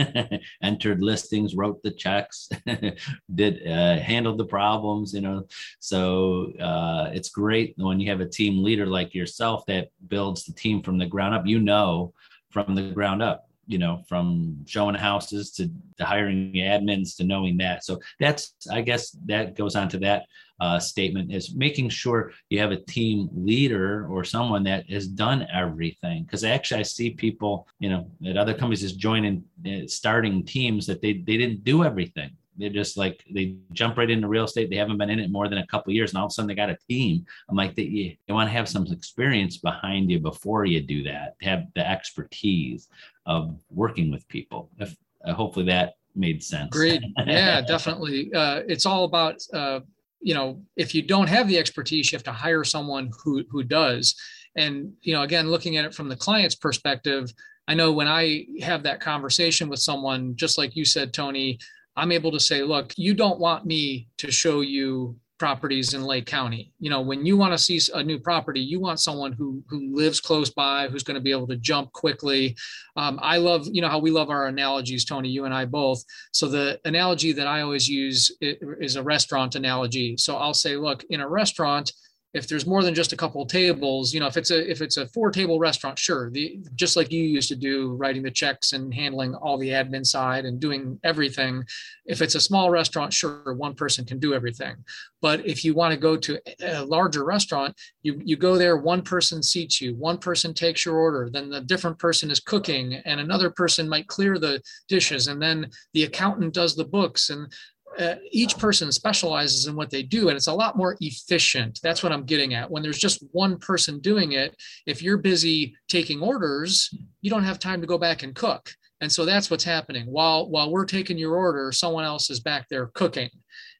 entered 0.63 1.03
listings, 1.03 1.55
wrote 1.55 1.83
the 1.83 1.91
checks, 1.91 2.49
did 3.35 3.67
uh, 3.67 3.99
handled 3.99 4.37
the 4.37 4.45
problems. 4.45 5.13
You 5.13 5.21
know, 5.21 5.47
so 5.79 6.51
uh, 6.59 7.11
it's 7.13 7.29
great 7.29 7.75
when 7.77 7.99
you 7.99 8.09
have 8.09 8.21
a 8.21 8.29
team 8.29 8.63
leader 8.63 8.87
like 8.87 9.13
yourself 9.13 9.65
that 9.67 9.89
builds 10.07 10.45
the 10.45 10.53
team 10.53 10.81
from 10.81 10.97
the 10.97 11.05
ground 11.05 11.35
up. 11.35 11.45
You 11.45 11.59
know 11.59 12.13
from 12.49 12.75
the 12.75 12.91
ground 12.91 13.23
up 13.23 13.47
you 13.71 13.77
know 13.77 14.03
from 14.07 14.57
showing 14.65 14.95
houses 14.95 15.51
to, 15.51 15.69
to 15.97 16.05
hiring 16.05 16.53
admins 16.53 17.15
to 17.17 17.23
knowing 17.23 17.57
that. 17.57 17.83
So 17.83 17.99
that's 18.19 18.53
i 18.71 18.81
guess 18.81 19.11
that 19.25 19.55
goes 19.55 19.75
on 19.75 19.89
to 19.89 19.99
that 19.99 20.23
uh, 20.59 20.79
statement 20.79 21.33
is 21.33 21.55
making 21.55 21.89
sure 21.89 22.31
you 22.51 22.59
have 22.59 22.71
a 22.71 22.83
team 22.85 23.27
leader 23.33 24.05
or 24.11 24.23
someone 24.23 24.63
that 24.63 24.87
has 24.87 25.07
done 25.07 25.47
everything. 25.51 26.23
Because 26.23 26.43
actually 26.43 26.81
i 26.81 26.83
see 26.83 27.11
people 27.11 27.67
you 27.79 27.89
know 27.89 28.09
at 28.27 28.37
other 28.37 28.53
companies 28.53 28.81
just 28.81 28.99
joining 28.99 29.43
uh, 29.65 29.87
starting 29.87 30.43
teams 30.45 30.85
that 30.87 31.01
they, 31.01 31.13
they 31.13 31.37
didn't 31.37 31.63
do 31.63 31.83
everything 31.83 32.31
they're 32.57 32.69
just 32.69 32.97
like 32.97 33.23
they 33.31 33.55
jump 33.71 33.97
right 33.97 34.09
into 34.09 34.27
real 34.27 34.45
estate. 34.45 34.69
They 34.69 34.75
haven't 34.75 34.97
been 34.97 35.09
in 35.09 35.19
it 35.19 35.31
more 35.31 35.47
than 35.47 35.59
a 35.59 35.67
couple 35.67 35.93
years, 35.93 36.11
and 36.11 36.19
all 36.19 36.25
of 36.25 36.31
a 36.31 36.33
sudden 36.33 36.47
they 36.47 36.55
got 36.55 36.69
a 36.69 36.77
team. 36.89 37.25
I'm 37.49 37.55
like, 37.55 37.75
they, 37.75 37.83
you, 37.83 38.15
you 38.27 38.33
want 38.33 38.49
to 38.49 38.53
have 38.53 38.69
some 38.69 38.85
experience 38.87 39.57
behind 39.57 40.11
you 40.11 40.19
before 40.19 40.65
you 40.65 40.81
do 40.81 41.03
that. 41.03 41.35
Have 41.41 41.65
the 41.75 41.87
expertise 41.87 42.87
of 43.25 43.57
working 43.69 44.11
with 44.11 44.27
people. 44.27 44.69
If 44.77 44.95
uh, 45.25 45.33
hopefully 45.33 45.65
that 45.67 45.95
made 46.15 46.43
sense. 46.43 46.69
Great, 46.71 47.01
yeah, 47.25 47.61
definitely. 47.67 48.33
Uh, 48.33 48.61
it's 48.67 48.85
all 48.85 49.05
about 49.05 49.41
uh, 49.53 49.79
you 50.19 50.33
know 50.33 50.61
if 50.75 50.93
you 50.93 51.01
don't 51.01 51.27
have 51.27 51.47
the 51.47 51.57
expertise, 51.57 52.11
you 52.11 52.15
have 52.15 52.23
to 52.23 52.31
hire 52.31 52.63
someone 52.63 53.11
who 53.23 53.43
who 53.49 53.63
does. 53.63 54.15
And 54.57 54.93
you 55.01 55.13
know, 55.13 55.21
again, 55.21 55.49
looking 55.49 55.77
at 55.77 55.85
it 55.85 55.95
from 55.95 56.09
the 56.09 56.15
client's 56.17 56.55
perspective, 56.55 57.31
I 57.67 57.73
know 57.73 57.93
when 57.93 58.07
I 58.07 58.45
have 58.61 58.83
that 58.83 58.99
conversation 58.99 59.69
with 59.69 59.79
someone, 59.79 60.35
just 60.35 60.57
like 60.57 60.75
you 60.75 60.83
said, 60.83 61.13
Tony, 61.13 61.57
I'm 62.01 62.11
able 62.11 62.31
to 62.31 62.39
say, 62.39 62.63
look, 62.63 62.93
you 62.97 63.13
don't 63.13 63.39
want 63.39 63.63
me 63.63 64.07
to 64.17 64.31
show 64.31 64.61
you 64.61 65.15
properties 65.37 65.93
in 65.93 66.03
Lake 66.03 66.25
County. 66.25 66.73
You 66.79 66.89
know, 66.89 67.01
when 67.01 67.27
you 67.27 67.37
want 67.37 67.53
to 67.53 67.59
see 67.59 67.79
a 67.93 68.03
new 68.03 68.19
property, 68.19 68.59
you 68.59 68.79
want 68.79 68.99
someone 68.99 69.33
who 69.33 69.63
who 69.69 69.95
lives 69.95 70.19
close 70.19 70.49
by, 70.49 70.87
who's 70.87 71.03
going 71.03 71.15
to 71.15 71.21
be 71.21 71.29
able 71.31 71.47
to 71.47 71.57
jump 71.57 71.91
quickly. 71.91 72.55
Um, 72.95 73.19
I 73.21 73.37
love, 73.37 73.67
you 73.71 73.83
know, 73.83 73.87
how 73.87 73.99
we 73.99 74.09
love 74.09 74.31
our 74.31 74.47
analogies, 74.47 75.05
Tony, 75.05 75.29
you 75.29 75.45
and 75.45 75.53
I 75.53 75.65
both. 75.65 76.03
So 76.31 76.47
the 76.47 76.79
analogy 76.85 77.33
that 77.33 77.45
I 77.45 77.61
always 77.61 77.87
use 77.87 78.31
is 78.41 78.95
a 78.95 79.03
restaurant 79.03 79.53
analogy. 79.53 80.17
So 80.17 80.37
I'll 80.37 80.55
say, 80.55 80.77
look, 80.77 81.03
in 81.11 81.21
a 81.21 81.29
restaurant, 81.29 81.91
if 82.33 82.47
there's 82.47 82.65
more 82.65 82.81
than 82.81 82.95
just 82.95 83.11
a 83.11 83.17
couple 83.17 83.45
tables, 83.45 84.13
you 84.13 84.19
know, 84.19 84.27
if 84.27 84.37
it's 84.37 84.51
a 84.51 84.71
if 84.71 84.81
it's 84.81 84.95
a 84.95 85.07
four 85.07 85.31
table 85.31 85.59
restaurant, 85.59 85.99
sure, 85.99 86.29
the 86.29 86.59
just 86.75 86.95
like 86.95 87.11
you 87.11 87.23
used 87.23 87.49
to 87.49 87.57
do, 87.57 87.93
writing 87.95 88.23
the 88.23 88.31
checks 88.31 88.71
and 88.71 88.93
handling 88.93 89.35
all 89.35 89.57
the 89.57 89.69
admin 89.69 90.05
side 90.05 90.45
and 90.45 90.59
doing 90.59 90.97
everything. 91.03 91.63
If 92.05 92.21
it's 92.21 92.35
a 92.35 92.39
small 92.39 92.69
restaurant, 92.69 93.11
sure, 93.11 93.53
one 93.53 93.75
person 93.75 94.05
can 94.05 94.17
do 94.17 94.33
everything. 94.33 94.75
But 95.21 95.45
if 95.45 95.65
you 95.65 95.73
want 95.73 95.93
to 95.93 95.99
go 95.99 96.15
to 96.15 96.39
a 96.61 96.85
larger 96.85 97.25
restaurant, 97.25 97.75
you 98.01 98.21
you 98.23 98.37
go 98.37 98.57
there, 98.57 98.77
one 98.77 99.01
person 99.01 99.43
seats 99.43 99.81
you, 99.81 99.95
one 99.95 100.17
person 100.17 100.53
takes 100.53 100.85
your 100.85 100.95
order, 100.95 101.29
then 101.29 101.49
the 101.49 101.61
different 101.61 101.99
person 101.99 102.31
is 102.31 102.39
cooking, 102.39 102.93
and 103.05 103.19
another 103.19 103.49
person 103.49 103.89
might 103.89 104.07
clear 104.07 104.39
the 104.39 104.61
dishes, 104.87 105.27
and 105.27 105.41
then 105.41 105.69
the 105.93 106.03
accountant 106.03 106.53
does 106.53 106.77
the 106.77 106.85
books, 106.85 107.29
and 107.29 107.51
uh, 107.99 108.15
each 108.31 108.57
person 108.57 108.91
specializes 108.91 109.67
in 109.67 109.75
what 109.75 109.89
they 109.89 110.03
do 110.03 110.29
and 110.29 110.37
it's 110.37 110.47
a 110.47 110.53
lot 110.53 110.77
more 110.77 110.95
efficient. 111.01 111.79
That's 111.83 112.03
what 112.03 112.11
i'm 112.11 112.23
getting 112.23 112.53
at. 112.53 112.69
When 112.69 112.83
there's 112.83 112.97
just 112.97 113.23
one 113.31 113.57
person 113.57 113.99
doing 113.99 114.33
it 114.33 114.55
if 114.85 115.01
you're 115.01 115.17
busy 115.17 115.75
taking 115.87 116.21
orders 116.21 116.93
you 117.21 117.29
don't 117.29 117.43
have 117.43 117.59
time 117.59 117.81
to 117.81 117.87
go 117.87 117.97
back 117.97 118.23
and 118.23 118.35
cook. 118.35 118.71
And 119.01 119.11
so 119.11 119.25
that's 119.25 119.49
what's 119.49 119.63
happening. 119.63 120.05
While 120.05 120.49
while 120.49 120.71
we're 120.71 120.85
taking 120.85 121.17
your 121.17 121.35
order 121.35 121.71
someone 121.71 122.05
else 122.05 122.29
is 122.29 122.39
back 122.39 122.67
there 122.69 122.87
cooking. 122.87 123.29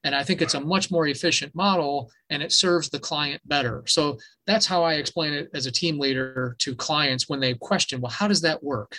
And 0.03 0.15
i 0.15 0.23
think 0.23 0.41
it's 0.41 0.55
a 0.55 0.59
much 0.59 0.91
more 0.91 1.07
efficient 1.07 1.55
model 1.55 2.11
and 2.29 2.43
it 2.43 2.51
serves 2.51 2.89
the 2.89 2.99
client 2.99 3.41
better. 3.45 3.83
So 3.87 4.17
that's 4.45 4.65
how 4.65 4.83
i 4.83 4.95
explain 4.95 5.33
it 5.33 5.49
as 5.53 5.67
a 5.67 5.71
team 5.71 5.99
leader 5.99 6.55
to 6.59 6.75
clients 6.75 7.29
when 7.29 7.39
they 7.39 7.53
question 7.53 8.01
well 8.01 8.11
how 8.11 8.27
does 8.27 8.41
that 8.41 8.61
work? 8.63 8.97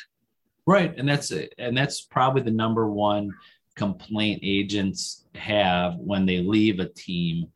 Right. 0.66 0.94
And 0.96 1.08
that's 1.08 1.32
and 1.58 1.76
that's 1.76 2.02
probably 2.02 2.42
the 2.42 2.50
number 2.50 2.88
one 2.88 3.32
complaint 3.74 4.40
agents 4.42 5.24
have 5.34 5.96
when 5.96 6.26
they 6.26 6.40
leave 6.40 6.80
a 6.80 6.88
team 6.88 7.46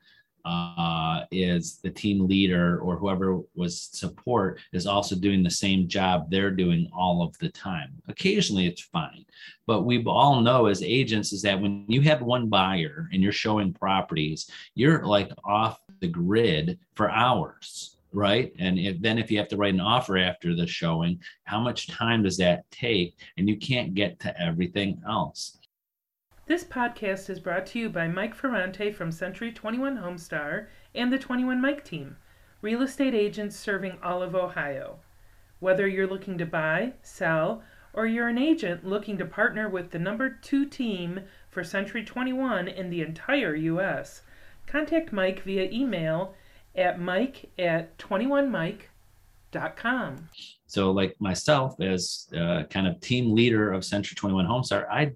uh, 0.47 1.25
is 1.33 1.81
the 1.83 1.91
team 1.91 2.27
leader 2.27 2.79
or 2.79 2.97
whoever 2.97 3.41
was 3.57 3.83
support 3.93 4.61
is 4.73 4.87
also 4.87 5.17
doing 5.17 5.43
the 5.43 5.51
same 5.51 5.89
job 5.89 6.31
they're 6.31 6.53
doing 6.53 6.89
all 6.97 7.21
of 7.21 7.37
the 7.39 7.49
time. 7.49 7.91
Occasionally 8.07 8.67
it's 8.67 8.83
fine, 8.83 9.25
but 9.67 9.83
we 9.83 10.05
all 10.05 10.41
know 10.41 10.67
as 10.67 10.83
agents 10.85 11.33
is 11.33 11.43
that 11.43 11.61
when 11.61 11.85
you 11.89 12.01
have 12.03 12.23
one 12.23 12.49
buyer 12.49 13.09
and 13.13 13.23
you're 13.23 13.33
showing 13.33 13.73
properties, 13.73 14.49
you're 14.77 15.05
like 15.05 15.33
off 15.45 15.81
the 16.01 16.09
grid 16.09 16.79
for 16.95 17.11
hours 17.11 17.97
right? 18.13 18.55
And 18.59 18.79
if, 18.79 19.01
then 19.03 19.19
if 19.19 19.31
you 19.31 19.37
have 19.37 19.49
to 19.49 19.59
write 19.59 19.75
an 19.75 19.81
offer 19.81 20.17
after 20.17 20.55
the 20.55 20.67
showing, 20.67 21.21
how 21.45 21.61
much 21.61 21.89
time 21.89 22.23
does 22.23 22.39
that 22.39 22.65
take? 22.71 23.15
And 23.37 23.47
you 23.47 23.59
can't 23.59 23.95
get 23.95 24.19
to 24.21 24.41
everything 24.41 25.03
else. 25.07 25.59
This 26.47 26.63
podcast 26.63 27.29
is 27.29 27.41
brought 27.41 27.67
to 27.67 27.79
you 27.81 27.91
by 27.91 28.07
Mike 28.07 28.33
Ferrante 28.33 28.93
from 28.93 29.11
Century 29.11 29.51
21 29.51 29.99
Homestar 29.99 30.69
and 30.95 31.13
the 31.13 31.19
21 31.19 31.61
Mike 31.61 31.85
team, 31.85 32.19
real 32.63 32.83
estate 32.83 33.17
agents 33.17 33.57
serving 33.57 33.99
all 34.01 34.23
of 34.23 34.37
Ohio. 34.37 35.01
Whether 35.59 35.89
you're 35.89 36.07
looking 36.07 36.39
to 36.39 36.47
buy, 36.47 36.93
sell, 37.03 37.65
or 37.93 38.07
you're 38.07 38.29
an 38.29 38.39
agent 38.39 38.87
looking 38.87 39.19
to 39.19 39.25
partner 39.25 39.69
with 39.69 39.91
the 39.91 39.99
number 39.99 40.31
two 40.31 40.67
team 40.67 41.23
for 41.51 41.65
Century 41.65 42.05
21 42.05 42.69
in 42.69 42.91
the 42.91 43.03
entire 43.03 43.57
U.S., 43.57 44.23
contact 44.69 45.13
Mike 45.13 45.43
via 45.43 45.69
email 45.73 46.37
at 46.77 47.01
mike 47.01 47.51
at 47.59 47.99
21mike.com. 47.99 50.29
So, 50.69 50.93
like 50.93 51.21
myself, 51.21 51.81
as 51.81 52.29
uh, 52.39 52.63
kind 52.71 52.87
of 52.87 53.01
team 53.01 53.35
leader 53.35 53.73
of 53.73 53.85
Century 53.85 54.15
21 54.15 54.47
Homestar, 54.47 54.89
I 54.89 55.11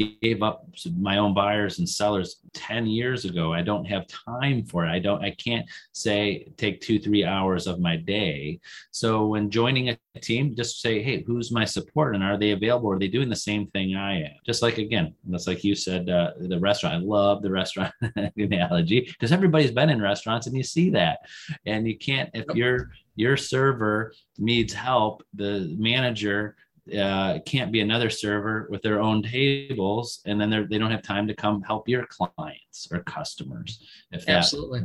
gave 0.00 0.42
up 0.42 0.66
my 0.98 1.18
own 1.18 1.34
buyers 1.34 1.78
and 1.78 1.88
sellers 1.88 2.40
10 2.54 2.86
years 2.86 3.24
ago. 3.24 3.52
I 3.52 3.62
don't 3.62 3.84
have 3.84 4.06
time 4.06 4.64
for 4.64 4.84
it. 4.84 4.90
I 4.90 4.98
don't 4.98 5.22
i 5.22 5.30
can't 5.30 5.66
say 5.92 6.52
take 6.56 6.80
two 6.80 6.98
three 6.98 7.24
hours 7.24 7.66
of 7.66 7.80
my 7.80 7.96
day. 7.96 8.60
So 8.90 9.26
when 9.26 9.50
joining 9.50 9.90
a 9.90 9.98
team 10.20 10.54
just 10.56 10.80
say 10.80 11.02
hey 11.02 11.22
who's 11.26 11.52
my 11.52 11.64
support 11.64 12.14
and 12.14 12.24
are 12.24 12.38
they 12.38 12.52
available? 12.52 12.90
Are 12.90 12.98
they 12.98 13.08
doing 13.08 13.28
the 13.28 13.36
same 13.36 13.66
thing 13.68 13.94
i 13.94 14.22
am? 14.22 14.32
Just 14.44 14.62
like 14.62 14.78
again 14.78 15.14
that's 15.28 15.46
like 15.46 15.64
you 15.64 15.74
said 15.74 16.08
uh, 16.08 16.32
the 16.38 16.58
restaurant 16.58 16.94
i 16.96 16.98
love 16.98 17.42
the 17.42 17.50
restaurant 17.50 17.92
analogy 18.36 19.00
because 19.00 19.32
everybody's 19.32 19.70
been 19.70 19.90
in 19.90 20.00
restaurants 20.00 20.46
and 20.46 20.56
you 20.56 20.62
see 20.62 20.90
that. 20.90 21.20
And 21.66 21.86
you 21.86 21.98
can't 21.98 22.30
if 22.34 22.46
your 22.54 22.90
your 23.16 23.36
server 23.36 24.12
needs 24.38 24.72
help 24.72 25.22
the 25.34 25.74
manager 25.78 26.56
uh, 26.98 27.38
can't 27.46 27.72
be 27.72 27.80
another 27.80 28.10
server 28.10 28.66
with 28.70 28.82
their 28.82 29.00
own 29.00 29.22
tables, 29.22 30.20
and 30.26 30.40
then 30.40 30.50
they 30.70 30.78
don't 30.78 30.90
have 30.90 31.02
time 31.02 31.26
to 31.28 31.34
come 31.34 31.62
help 31.62 31.88
your 31.88 32.06
clients 32.06 32.88
or 32.90 33.00
customers. 33.00 33.84
If 34.10 34.26
that, 34.26 34.36
absolutely, 34.36 34.82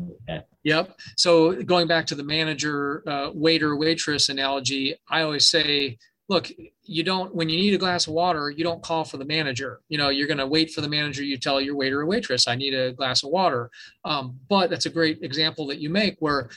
yep. 0.63 0.97
So 1.17 1.61
going 1.63 1.87
back 1.87 2.05
to 2.07 2.15
the 2.15 2.23
manager, 2.23 3.03
uh, 3.07 3.31
waiter, 3.33 3.75
waitress 3.75 4.29
analogy, 4.29 4.95
I 5.09 5.21
always 5.21 5.47
say, 5.47 5.97
look, 6.27 6.51
you 6.83 7.03
don't 7.03 7.33
when 7.33 7.49
you 7.49 7.57
need 7.57 7.73
a 7.73 7.79
glass 7.79 8.07
of 8.07 8.13
water, 8.13 8.49
you 8.49 8.63
don't 8.63 8.83
call 8.83 9.03
for 9.03 9.17
the 9.17 9.25
manager. 9.25 9.81
You 9.89 9.97
know, 9.97 10.09
you're 10.09 10.27
going 10.27 10.37
to 10.37 10.47
wait 10.47 10.71
for 10.71 10.81
the 10.81 10.89
manager. 10.89 11.23
You 11.23 11.37
tell 11.37 11.61
your 11.61 11.75
waiter 11.75 12.01
or 12.01 12.05
waitress, 12.05 12.47
I 12.47 12.55
need 12.55 12.73
a 12.73 12.93
glass 12.93 13.23
of 13.23 13.29
water. 13.29 13.69
Um, 14.03 14.39
but 14.49 14.69
that's 14.69 14.85
a 14.85 14.91
great 14.91 15.19
example 15.21 15.67
that 15.67 15.79
you 15.79 15.89
make 15.89 16.17
where 16.19 16.49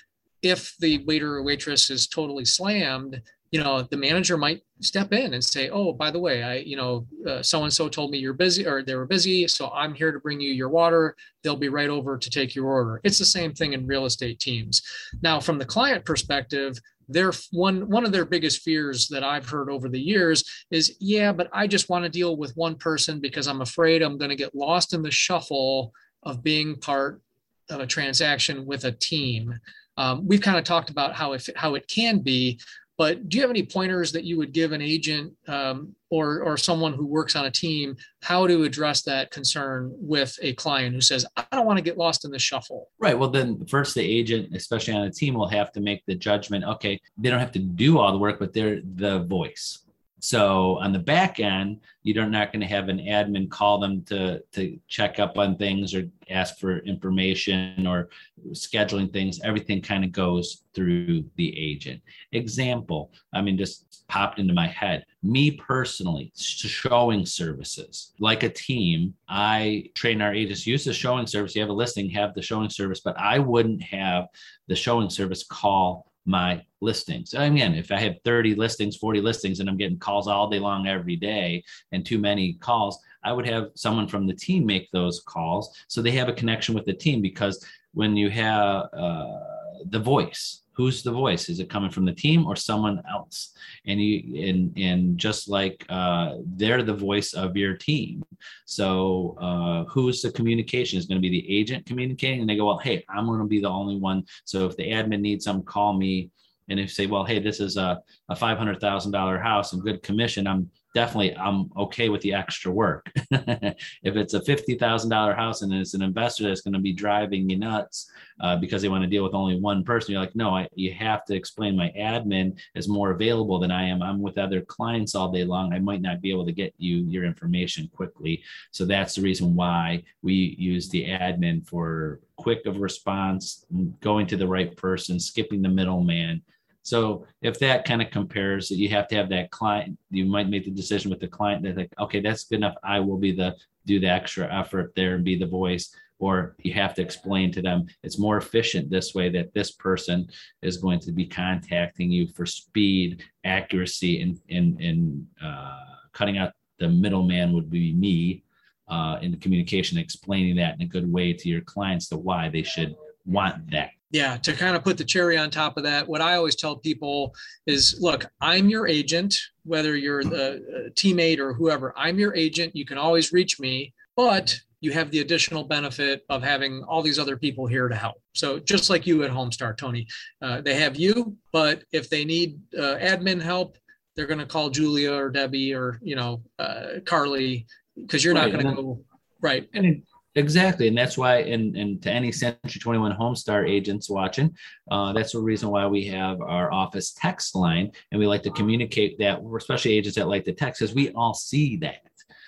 if 0.43 0.77
the 0.79 1.05
waiter 1.05 1.37
or 1.37 1.43
waitress 1.43 1.91
is 1.91 2.07
totally 2.07 2.45
slammed 2.45 3.21
you 3.51 3.63
know 3.63 3.83
the 3.83 3.97
manager 3.97 4.37
might 4.37 4.63
step 4.81 5.13
in 5.13 5.35
and 5.35 5.45
say 5.45 5.71
oh 5.71 5.93
by 5.93 6.11
the 6.11 6.19
way 6.19 6.43
i 6.43 6.57
you 6.57 6.77
know 6.77 7.07
so 7.43 7.65
and 7.65 7.73
so 7.73 7.89
told 7.89 8.11
me 8.11 8.19
you're 8.19 8.33
busy 8.33 8.67
or 8.67 8.83
they 8.83 8.95
were 8.95 9.07
busy 9.07 9.49
so 9.49 9.71
i'm 9.71 9.95
here 9.95 10.13
to 10.13 10.21
bring 10.21 10.41
you 10.41 10.53
your 10.53 10.69
water. 10.69 11.17
They'll 11.43 11.57
be 11.57 11.69
right 11.69 11.89
over 11.89 12.19
to 12.19 12.31
take 12.31 12.55
your 12.55 12.67
order. 12.67 13.01
It's 13.05 13.19
the 13.19 13.25
same 13.25 13.53
thing 13.55 13.73
in 13.73 13.87
real 13.87 14.07
estate 14.07 14.41
teams. 14.41 14.83
Now 15.23 15.41
from 15.41 15.59
the 15.59 15.65
client 15.65 16.05
perspective 16.05 16.79
their 17.09 17.33
one 17.53 17.89
one 17.89 18.05
of 18.05 18.13
their 18.13 18.27
biggest 18.27 18.61
fears 18.61 19.09
that 19.09 19.25
i've 19.25 19.49
heard 19.49 19.71
over 19.71 19.89
the 19.89 19.99
years 19.99 20.45
is 20.71 20.95
yeah 21.01 21.33
but 21.33 21.49
i 21.55 21.67
just 21.67 21.89
want 21.89 22.05
to 22.05 22.11
deal 22.11 22.37
with 22.37 22.55
one 22.55 22.75
person 22.75 23.19
because 23.19 23.49
i'm 23.49 23.63
afraid 23.63 24.03
i'm 24.03 24.19
going 24.19 24.29
to 24.29 24.37
get 24.37 24.55
lost 24.55 24.93
in 24.93 25.01
the 25.01 25.11
shuffle 25.11 25.91
of 26.25 26.43
being 26.43 26.77
part 26.77 27.23
of 27.71 27.81
a 27.81 27.87
transaction 27.87 28.65
with 28.67 28.85
a 28.85 28.93
team. 28.93 29.59
Um, 29.97 30.27
we've 30.27 30.41
kind 30.41 30.59
of 30.59 30.65
talked 30.65 30.91
about 30.91 31.15
how 31.15 31.33
if 31.33 31.49
how 31.57 31.75
it 31.75 31.89
can 31.89 32.21
be 32.21 32.61
but 32.99 33.29
do 33.29 33.39
you 33.39 33.43
have 33.43 33.51
any 33.51 33.65
pointers 33.65 34.11
that 34.13 34.25
you 34.25 34.37
would 34.37 34.53
give 34.53 34.73
an 34.73 34.83
agent 34.83 35.33
um, 35.47 35.95
or 36.11 36.43
or 36.43 36.57
someone 36.57 36.93
who 36.93 37.07
works 37.07 37.37
on 37.37 37.47
a 37.47 37.51
team 37.51 37.97
how 38.23 38.47
to 38.47 38.65
address 38.65 39.03
that 39.03 39.31
concern 39.31 39.95
with 39.97 40.37
a 40.43 40.53
client 40.55 40.95
who 40.95 41.01
says, 41.01 41.25
"I 41.37 41.45
don't 41.53 41.65
want 41.65 41.79
to 41.79 41.83
get 41.83 41.97
lost 41.97 42.25
in 42.25 42.33
the 42.33 42.39
shuffle"? 42.39 42.91
Right. 42.99 43.17
Well, 43.17 43.31
then 43.31 43.65
first 43.67 43.95
the 43.95 44.03
agent, 44.03 44.55
especially 44.55 44.95
on 44.95 45.05
a 45.05 45.11
team, 45.11 45.35
will 45.35 45.49
have 45.49 45.71
to 45.73 45.81
make 45.81 46.05
the 46.07 46.17
judgment. 46.17 46.65
Okay, 46.65 47.01
they 47.17 47.31
don't 47.31 47.41
have 47.41 47.53
to 47.53 47.61
do 47.61 47.99
all 47.99 48.11
the 48.13 48.19
work, 48.19 48.39
but 48.41 48.53
they're 48.53 48.81
the 48.83 49.21
voice. 49.21 49.85
So 50.21 50.79
on 50.79 50.93
the 50.93 50.99
back 50.99 51.39
end, 51.39 51.81
you're 52.03 52.27
not 52.27 52.53
going 52.53 52.61
to 52.61 52.67
have 52.67 52.89
an 52.89 52.99
admin 52.99 53.51
call 53.51 53.79
them 53.79 54.03
to 54.07 54.41
to 54.53 54.79
check 54.89 55.19
up 55.19 55.39
on 55.39 55.57
things 55.57 55.95
or 55.95 56.09
ask 56.31 56.59
for 56.59 56.79
information 56.79 57.87
or 57.87 58.09
scheduling 58.51 59.13
things. 59.13 59.41
Everything 59.43 59.81
kind 59.81 60.05
of 60.05 60.13
goes 60.13 60.63
through 60.75 61.25
the 61.37 61.57
agent. 61.59 62.01
Example, 62.33 63.13
I 63.33 63.41
mean, 63.43 63.57
just 63.57 64.05
popped 64.09 64.39
into 64.39 64.55
my 64.55 64.67
head. 64.67 65.05
Me 65.23 65.51
personally, 65.51 66.33
showing 66.35 67.27
services 67.27 68.13
like 68.19 68.43
a 68.43 68.49
team. 68.49 69.15
I 69.29 69.91
train 69.95 70.23
our 70.23 70.35
agents 70.35 70.67
use 70.67 70.85
the 70.85 70.93
showing 70.93 71.27
service. 71.27 71.55
You 71.55 71.63
have 71.63 71.71
a 71.71 71.75
listing, 71.75 72.09
have 72.11 72.35
the 72.35 72.43
showing 72.43 72.71
service, 72.71 73.01
but 73.01 73.19
I 73.19 73.39
wouldn't 73.39 73.83
have 73.83 74.27
the 74.67 74.77
showing 74.77 75.11
service 75.11 75.45
call 75.45 76.08
my 76.29 76.63
listings. 76.81 77.33
Again, 77.33 77.75
if 77.75 77.91
I 77.91 77.99
have 77.99 78.17
30 78.23 78.55
listings, 78.55 78.97
40 78.97 79.21
listings, 79.21 79.61
and 79.61 79.69
I'm 79.69 79.79
getting 79.79 79.99
calls 79.99 80.29
all 80.29 80.49
day 80.49 80.59
long 80.59 80.87
every 80.87 81.17
day 81.17 81.65
and 81.91 82.05
too 82.05 82.19
many 82.19 82.53
calls, 82.55 82.99
I 83.25 83.33
would 83.33 83.47
have 83.47 83.71
someone 83.75 84.07
from 84.07 84.27
the 84.27 84.35
team 84.35 84.65
make 84.65 84.91
those 84.93 85.21
calls 85.21 85.75
so 85.89 86.01
they 86.01 86.13
have 86.13 86.29
a 86.29 86.33
connection 86.33 86.75
with 86.75 86.85
the 86.85 86.93
team 86.93 87.21
because 87.21 87.65
when 87.95 88.15
you 88.15 88.31
have 88.31 88.89
uh, 88.93 89.58
the 89.87 89.99
voice, 89.99 90.63
who's 90.79 91.03
the 91.03 91.11
voice? 91.11 91.49
Is 91.49 91.59
it 91.59 91.69
coming 91.69 91.91
from 91.91 92.05
the 92.05 92.13
team 92.13 92.47
or 92.47 92.55
someone 92.55 93.03
else? 93.11 93.53
And 93.87 94.01
you 94.01 94.47
and 94.49 94.73
and 94.79 95.19
just 95.19 95.49
like 95.49 95.85
uh, 95.89 96.37
they're 96.45 96.85
the 96.85 96.95
voice 96.95 97.35
of 97.35 97.57
your 97.57 97.77
team. 97.77 98.23
So 98.65 99.37
uh, 99.41 99.85
who's 99.91 100.23
the 100.23 100.31
communication? 100.31 100.99
Is 100.99 101.07
going 101.07 101.21
to 101.21 101.29
be 101.29 101.41
the 101.41 101.59
agent 101.59 101.85
communicating? 101.85 102.41
And 102.41 102.49
they 102.49 102.57
go 102.57 102.67
well 102.67 102.79
hey 102.79 103.05
i'm 103.09 103.27
going 103.27 103.41
to 103.41 103.47
be 103.47 103.61
the 103.61 103.69
only 103.69 103.97
one. 103.97 104.25
So 104.45 104.67
if 104.67 104.77
the 104.77 104.91
admin 104.91 105.21
needs 105.21 105.45
some 105.45 105.63
call 105.63 105.95
me. 105.95 106.31
And 106.71 106.79
if 106.79 106.85
you 106.85 106.89
say 106.89 107.07
well 107.07 107.25
hey 107.25 107.39
this 107.39 107.61
is 107.61 107.77
a, 107.77 108.01
a 108.29 108.35
$500000 108.35 109.43
house 109.43 109.73
and 109.73 109.83
good 109.83 110.03
commission 110.03 110.47
i'm 110.47 110.71
definitely 110.99 111.37
I'm 111.37 111.71
okay 111.77 112.09
with 112.09 112.23
the 112.23 112.35
extra 112.35 112.73
work. 112.73 113.09
if 113.31 114.17
it's 114.17 114.35
a 114.35 114.43
fifty 114.43 114.75
thousand 114.75 115.11
dollar 115.11 115.33
house 115.33 115.63
and 115.63 115.73
it's 115.73 115.95
an 115.95 116.03
investor 116.03 116.43
that's 116.43 116.61
going 116.61 116.75
to 116.75 116.81
be 116.81 116.93
driving 116.93 117.49
you 117.49 117.57
nuts 117.57 118.11
uh, 118.41 118.57
because 118.57 118.83
they 118.83 118.89
want 118.89 119.05
to 119.05 119.09
deal 119.09 119.23
with 119.23 119.33
only 119.33 119.61
one 119.61 119.85
person, 119.85 120.11
you're 120.11 120.21
like, 120.21 120.35
no, 120.35 120.57
I, 120.57 120.67
you 120.75 120.93
have 120.95 121.25
to 121.27 121.37
explain. 121.37 121.77
My 121.77 121.93
admin 121.97 122.59
is 122.75 122.89
more 122.89 123.13
available 123.13 123.61
than 123.61 123.71
I 123.71 123.85
am. 123.85 124.03
I'm 124.03 124.21
with 124.21 124.39
other 124.39 124.61
clients 124.63 125.15
all 125.15 125.31
day 125.31 125.45
long. 125.45 125.73
I 125.73 125.79
might 125.79 126.03
not 126.03 126.21
be 126.21 126.33
able 126.33 126.47
to 126.47 126.53
get 126.53 126.75
you 126.79 126.97
your 127.09 127.25
information 127.25 127.89
quickly. 127.95 128.43
So 128.73 128.85
that's 128.85 129.15
the 129.15 129.23
reason 129.23 129.55
why 129.55 130.03
we 130.23 130.57
use 130.59 130.89
the 130.89 131.05
admin 131.07 131.65
for 131.65 132.19
quick 132.37 132.67
of 132.67 132.79
response, 132.79 133.65
going 134.01 134.27
to 134.27 134.37
the 134.37 134.49
right 134.49 134.77
person, 134.77 135.21
skipping 135.21 135.63
the 135.63 135.69
middleman 135.69 136.43
so 136.83 137.27
if 137.43 137.59
that 137.59 137.85
kind 137.85 138.01
of 138.01 138.11
compares, 138.11 138.71
you 138.71 138.89
have 138.89 139.09
to 139.09 139.17
have 139.17 139.29
that 139.31 139.51
client. 139.51 139.99
You 140.11 140.25
might 140.25 140.49
make 140.49 140.65
the 140.65 140.71
decision 140.71 141.11
with 141.11 141.21
the 141.21 141.29
client 141.29 141.63
that 141.65 141.77
like, 141.77 141.93
okay, 141.99 142.21
that's 142.21 142.45
good 142.45 142.57
enough. 142.57 142.77
I 142.83 143.01
will 143.01 143.19
be 143.19 143.33
the 143.33 143.57
do 143.87 144.01
the 144.01 144.09
extra 144.09 144.53
effort 144.53 144.93
there 144.95 145.15
and 145.15 145.25
be 145.25 145.37
the 145.37 145.47
voice. 145.47 145.95
Or 146.19 146.57
you 146.63 146.73
have 146.73 146.95
to 146.95 147.03
explain 147.03 147.53
to 147.53 147.63
them 147.63 147.87
it's 148.03 148.19
more 148.19 148.39
efficient 148.39 148.91
this 148.91 149.15
way 149.15 149.29
that 149.31 149.55
this 149.55 149.73
person 149.73 150.29
is 150.63 150.79
going 150.79 151.01
to 151.01 151.13
be 151.13 151.27
contacting 151.27 152.11
you 152.11 152.27
for 152.29 152.45
speed, 152.45 153.23
accuracy, 153.45 154.23
and 154.23 154.41
and 154.51 154.81
and 154.81 155.27
uh, 155.45 155.85
cutting 156.13 156.39
out 156.39 156.53
the 156.79 156.89
middleman 156.89 157.53
would 157.53 157.71
be 157.71 157.93
me 157.93 158.43
uh, 158.89 159.19
in 159.21 159.31
the 159.31 159.37
communication, 159.37 159.99
explaining 159.99 160.57
that 160.57 160.75
in 160.75 160.83
a 160.83 160.87
good 160.87 161.11
way 161.13 161.33
to 161.33 161.49
your 161.49 161.61
clients 161.61 162.09
to 162.09 162.17
why 162.17 162.49
they 162.49 162.63
should 162.63 162.97
want 163.27 163.71
that 163.71 163.91
yeah 164.11 164.37
to 164.37 164.53
kind 164.53 164.77
of 164.77 164.83
put 164.83 164.97
the 164.97 165.05
cherry 165.05 165.37
on 165.37 165.51
top 165.51 165.77
of 165.77 165.83
that 165.83 166.07
what 166.09 166.21
i 166.21 166.35
always 166.35 166.57
tell 166.57 166.77
people 166.77 167.35
is 167.67 167.97
look 168.01 168.27
i'm 168.41 168.69
your 168.69 168.87
agent 168.87 169.39
whether 169.65 169.97
you're 169.97 170.25
the 170.25 170.91
teammate 170.95 171.39
or 171.39 171.53
whoever 171.53 171.93
i'm 171.97 172.19
your 172.19 172.35
agent 172.35 172.75
you 172.75 172.85
can 172.85 172.99
always 172.99 173.33
reach 173.33 173.61
me 173.61 173.93
but 174.17 174.59
you 174.81 174.93
have 174.93 175.11
the 175.11 175.21
additional 175.21 175.65
benefit 175.65 176.25
of 176.29 176.43
having 176.43 176.85
all 176.85 177.03
these 177.03 177.19
other 177.19 177.37
people 177.37 177.67
here 177.67 177.89
to 177.89 177.97
help. 177.97 178.23
So 178.35 178.61
just 178.61 178.91
like 178.91 179.07
you 179.07 179.25
at 179.25 179.31
homestar 179.31 179.77
tony 179.77 180.07
uh, 180.43 180.61
they 180.61 180.75
have 180.75 180.97
you 180.97 181.37
but 181.53 181.83
if 181.93 182.09
they 182.09 182.25
need 182.25 182.61
uh, 182.77 182.97
admin 182.97 183.41
help 183.41 183.77
they're 184.15 184.27
going 184.27 184.39
to 184.41 184.47
call 184.47 184.71
julia 184.71 185.13
or 185.13 185.31
debbie 185.31 185.75
or 185.75 185.99
you 186.03 186.17
know 186.17 186.43
uh, 186.59 187.01
carly 187.05 187.67
because 187.97 188.25
you're 188.25 188.35
right, 188.35 188.53
not 188.53 188.63
going 188.63 188.77
to 188.77 188.83
go 188.83 189.05
right. 189.41 189.69
and 189.75 190.03
Exactly, 190.39 190.87
and 190.87 190.97
that's 190.97 191.19
why, 191.19 191.39
and, 191.39 191.77
and 191.77 192.01
to 192.03 192.13
any 192.13 192.31
Century 192.31 192.81
21 192.81 193.17
Homestar 193.17 193.69
agents 193.69 194.09
watching, 194.09 194.57
uh, 194.89 195.13
that's 195.13 195.33
the 195.33 195.41
reason 195.41 195.69
why 195.69 195.85
we 195.89 196.07
have 196.07 196.41
our 196.41 196.73
office 196.73 197.13
text 197.13 197.57
line, 197.57 197.91
and 198.13 198.21
we 198.21 198.27
like 198.29 198.45
to 198.45 198.51
communicate 198.53 199.19
that, 199.19 199.41
especially 199.57 199.95
agents 199.95 200.17
that 200.17 200.29
like 200.29 200.45
to 200.45 200.53
text, 200.53 200.81
because 200.81 200.95
we 200.95 201.11
all 201.11 201.35
see 201.35 201.77
that. 201.79 202.03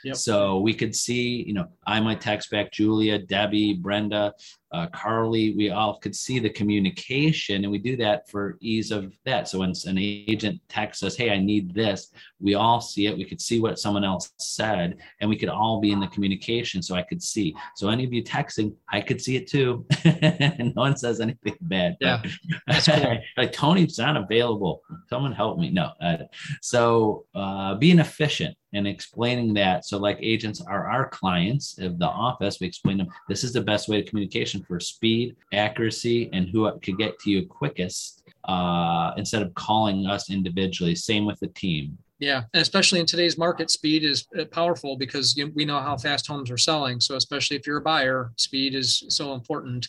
Yep. 0.04 0.16
So 0.16 0.60
we 0.60 0.72
could 0.72 0.94
see, 0.94 1.42
you 1.42 1.52
know, 1.52 1.66
I 1.84 2.00
might 2.00 2.20
text 2.20 2.50
back 2.50 2.70
Julia, 2.70 3.18
Debbie, 3.18 3.74
Brenda, 3.74 4.34
uh, 4.72 4.86
Carly, 4.88 5.54
we 5.56 5.70
all 5.70 5.98
could 5.98 6.14
see 6.14 6.38
the 6.38 6.50
communication, 6.50 7.64
and 7.64 7.70
we 7.70 7.78
do 7.78 7.96
that 7.96 8.28
for 8.28 8.56
ease 8.60 8.92
of 8.92 9.12
that. 9.24 9.48
So 9.48 9.58
when 9.60 9.72
an 9.86 9.98
agent 9.98 10.60
texts 10.68 11.02
us, 11.02 11.16
"Hey, 11.16 11.30
I 11.30 11.38
need 11.38 11.74
this," 11.74 12.12
we 12.38 12.54
all 12.54 12.80
see 12.80 13.06
it. 13.06 13.16
We 13.16 13.24
could 13.24 13.40
see 13.40 13.60
what 13.60 13.78
someone 13.78 14.04
else 14.04 14.32
said, 14.38 14.98
and 15.20 15.28
we 15.28 15.36
could 15.36 15.48
all 15.48 15.80
be 15.80 15.90
in 15.90 15.98
the 15.98 16.06
communication. 16.08 16.82
So 16.82 16.94
I 16.94 17.02
could 17.02 17.22
see. 17.22 17.54
So 17.74 17.88
any 17.88 18.04
of 18.04 18.12
you 18.12 18.22
texting, 18.22 18.74
I 18.88 19.00
could 19.00 19.20
see 19.20 19.36
it 19.36 19.48
too. 19.48 19.84
and 20.04 20.74
no 20.76 20.82
one 20.82 20.96
says 20.96 21.20
anything 21.20 21.56
bad. 21.62 21.96
Yeah, 22.00 22.22
that's 22.66 22.86
cool. 22.86 23.18
like 23.36 23.52
Tony's 23.52 23.98
not 23.98 24.16
available. 24.16 24.82
Someone 25.08 25.32
help 25.32 25.58
me. 25.58 25.70
No. 25.70 25.90
Uh, 26.00 26.18
so 26.62 27.26
uh, 27.34 27.74
being 27.74 27.98
efficient 27.98 28.56
and 28.72 28.86
explaining 28.86 29.54
that. 29.54 29.84
So, 29.84 29.98
like 29.98 30.18
agents 30.20 30.60
are 30.60 30.88
our 30.88 31.08
clients 31.08 31.78
of 31.78 31.98
the 31.98 32.06
office, 32.06 32.58
we 32.60 32.66
explain 32.66 32.98
them 32.98 33.08
this 33.28 33.44
is 33.44 33.52
the 33.52 33.60
best 33.60 33.88
way 33.88 34.00
of 34.00 34.06
communication 34.06 34.59
for 34.62 34.80
speed, 34.80 35.36
accuracy, 35.52 36.30
and 36.32 36.48
who 36.48 36.70
could 36.80 36.98
get 36.98 37.18
to 37.20 37.30
you 37.30 37.46
quickest 37.46 38.22
uh, 38.44 39.12
instead 39.16 39.42
of 39.42 39.54
calling 39.54 40.06
us 40.06 40.30
individually. 40.30 40.94
Same 40.94 41.24
with 41.24 41.38
the 41.40 41.48
team. 41.48 41.98
Yeah, 42.18 42.42
and 42.52 42.60
especially 42.60 43.00
in 43.00 43.06
today's 43.06 43.38
market, 43.38 43.70
speed 43.70 44.04
is 44.04 44.26
uh, 44.38 44.44
powerful 44.44 44.96
because 44.96 45.38
we 45.54 45.64
know 45.64 45.80
how 45.80 45.96
fast 45.96 46.26
homes 46.26 46.50
are 46.50 46.58
selling. 46.58 47.00
So, 47.00 47.16
especially 47.16 47.56
if 47.56 47.66
you're 47.66 47.78
a 47.78 47.82
buyer, 47.82 48.32
speed 48.36 48.74
is 48.74 49.04
so 49.08 49.32
important. 49.32 49.88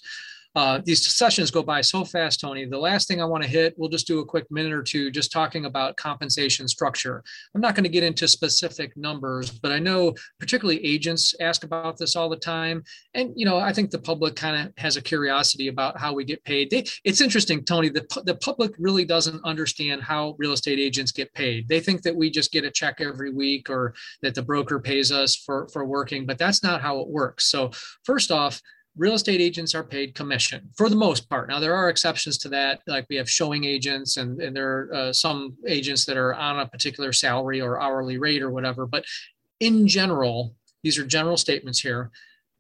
Uh, 0.54 0.82
these 0.84 1.06
sessions 1.16 1.50
go 1.50 1.64
by 1.64 1.80
so 1.80 2.04
fast, 2.04 2.42
Tony. 2.42 2.66
The 2.66 2.78
last 2.78 3.08
thing 3.08 3.22
I 3.22 3.26
want 3.26 3.44
to 3.44 3.50
hit, 3.50 3.74
we'll 3.78 3.90
just 3.90 4.08
do 4.08 4.20
a 4.20 4.26
quick 4.26 4.50
minute 4.52 4.74
or 4.74 4.84
two 4.84 5.10
just 5.10 5.32
talking 5.32 5.66
about 5.66 5.96
compensation 5.96 6.68
structure. 6.68 7.24
I'm 7.56 7.62
not 7.62 7.74
going 7.74 7.86
to 7.86 7.90
get 7.90 8.04
into 8.04 8.28
specific 8.28 8.96
numbers, 8.98 9.50
but 9.50 9.72
I 9.72 9.80
know 9.80 10.14
particularly 10.40 10.86
agents 10.86 11.34
ask 11.40 11.64
about 11.64 11.98
this 11.98 12.16
all 12.16 12.28
the 12.28 12.36
time. 12.36 12.84
And, 13.14 13.32
you 13.36 13.46
know, 13.46 13.60
I 13.60 13.72
think 13.72 13.92
the 13.92 14.00
public 14.00 14.36
kind 14.36 14.68
of 14.68 14.74
has 14.78 14.98
a 14.98 15.02
curiosity 15.02 15.70
about 15.70 15.98
how 15.98 16.14
we 16.14 16.26
get 16.26 16.44
paid. 16.44 16.70
They, 16.70 16.86
it's 17.06 17.22
interesting, 17.22 17.64
Tony, 17.64 17.88
the, 17.90 18.06
the 18.26 18.36
public 18.36 18.74
really 18.78 19.06
doesn't 19.06 19.44
understand 19.46 20.04
how 20.04 20.36
real 20.38 20.52
estate 20.52 20.80
agents 20.80 21.14
get 21.14 21.34
paid. 21.34 21.70
They 21.70 21.80
think 21.80 22.02
that 22.02 22.16
we 22.16 22.30
just 22.30 22.52
get 22.52 22.66
a 22.66 22.72
check 22.72 23.00
every 23.00 23.32
week 23.32 23.70
or 23.70 23.94
that 24.22 24.36
the 24.36 24.42
broker 24.42 24.80
pays 24.80 25.12
us 25.12 25.36
for, 25.36 25.70
for 25.72 25.86
working, 25.86 26.26
but 26.26 26.38
that's 26.38 26.62
not 26.62 26.82
how 26.82 27.00
it 27.00 27.08
works. 27.08 27.46
So, 27.46 27.72
first 28.04 28.32
off, 28.32 28.62
real 28.98 29.14
estate 29.14 29.42
agents 29.42 29.74
are 29.74 29.84
paid 29.84 30.16
commission 30.16 30.70
for 30.76 30.90
the 30.90 30.96
most 30.96 31.30
part. 31.30 31.48
Now, 31.50 31.60
there 31.60 31.76
are 31.76 31.90
exceptions 31.90 32.38
to 32.40 32.50
that, 32.50 32.82
like 32.88 33.06
we 33.10 33.16
have 33.16 33.30
showing 33.30 33.64
agents, 33.64 34.18
and, 34.18 34.42
and 34.42 34.56
there 34.56 34.70
are 34.70 34.94
uh, 34.94 35.14
some 35.14 35.56
agents 35.68 36.06
that 36.06 36.18
are 36.18 36.34
on 36.34 36.60
a 36.60 36.68
particular 36.68 37.14
salary 37.14 37.62
or 37.62 37.80
hourly 37.80 38.18
rate 38.18 38.42
or 38.42 38.52
whatever. 38.52 38.86
But 38.86 39.06
in 39.60 39.88
general, 39.88 40.56
these 40.84 40.98
are 40.98 41.06
general 41.06 41.38
statements 41.38 41.80
here 41.80 42.12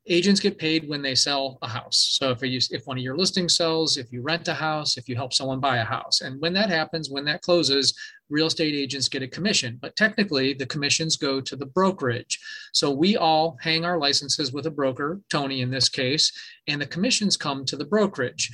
agents 0.08 0.40
get 0.40 0.58
paid 0.58 0.88
when 0.90 1.02
they 1.02 1.16
sell 1.16 1.58
a 1.62 1.68
house. 1.68 2.18
So 2.20 2.32
if 2.32 2.42
you, 2.42 2.60
if 2.72 2.86
one 2.86 2.98
of 2.98 3.04
your 3.04 3.18
listings 3.18 3.56
sells, 3.56 3.98
if 3.98 4.12
you 4.12 4.22
rent 4.22 4.48
a 4.48 4.54
house, 4.54 4.98
if 4.98 5.08
you 5.08 5.16
help 5.16 5.34
someone 5.34 5.60
buy 5.60 5.78
a 5.78 5.84
house, 5.86 6.22
and 6.22 6.42
when 6.42 6.54
that 6.54 6.70
happens, 6.70 7.10
when 7.10 7.26
that 7.26 7.42
closes, 7.42 7.94
real 8.32 8.48
estate 8.48 8.74
agents 8.74 9.10
get 9.10 9.22
a 9.22 9.28
commission. 9.28 9.78
But 9.82 9.96
technically, 9.96 10.54
the 10.54 10.66
commissions 10.66 11.18
go 11.18 11.42
to 11.42 11.56
the 11.56 11.66
brokerage. 11.68 12.40
So 12.74 12.90
we 12.90 13.18
all 13.18 13.58
hang 13.62 13.86
our 13.86 14.00
licenses 14.00 14.52
with 14.52 14.66
a 14.66 14.72
broker, 14.72 15.20
Tony 15.30 15.62
in 15.62 15.70
this 15.70 15.90
case, 15.90 16.32
and 16.68 16.82
the 16.82 16.88
commissions 16.88 17.38
come 17.38 17.66
to 17.66 17.76
the 17.76 17.86
brokerage. 17.86 18.50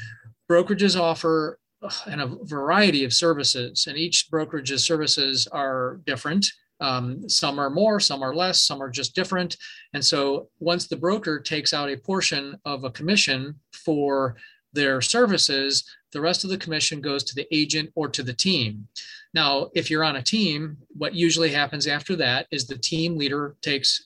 Brokerages 0.50 1.00
offer 1.00 1.60
and 2.08 2.22
a 2.22 2.36
variety 2.44 3.04
of 3.04 3.14
services, 3.14 3.86
and 3.88 3.98
each 3.98 4.30
brokerage's 4.32 4.84
services 4.84 5.48
are 5.48 6.00
different. 6.06 6.46
Um, 6.80 7.28
some 7.30 7.60
are 7.60 7.70
more, 7.70 8.00
some 8.00 8.22
are 8.22 8.36
less, 8.36 8.64
some 8.64 8.82
are 8.82 8.90
just 8.90 9.16
different. 9.16 9.58
And 9.94 10.04
so 10.04 10.50
once 10.60 10.88
the 10.88 10.98
broker 10.98 11.40
takes 11.40 11.74
out 11.74 11.90
a 11.90 11.98
portion 11.98 12.58
of 12.66 12.84
a 12.84 12.92
commission 12.92 13.56
for 13.74 14.36
their 14.74 15.02
services, 15.02 15.84
the 16.12 16.22
rest 16.22 16.44
of 16.44 16.50
the 16.50 16.58
commission 16.58 17.02
goes 17.02 17.24
to 17.26 17.36
the 17.36 17.48
agent 17.56 17.92
or 17.96 18.08
to 18.10 18.24
the 18.24 18.34
team. 18.34 18.88
Now, 19.34 19.70
if 19.76 19.90
you're 19.90 20.04
on 20.04 20.16
a 20.16 20.24
team, 20.24 20.78
what 20.90 21.14
usually 21.14 21.52
happens 21.52 21.88
after 21.88 22.16
that 22.18 22.48
is 22.52 22.66
the 22.66 22.78
team 22.78 23.18
leader 23.18 23.56
takes 23.62 24.06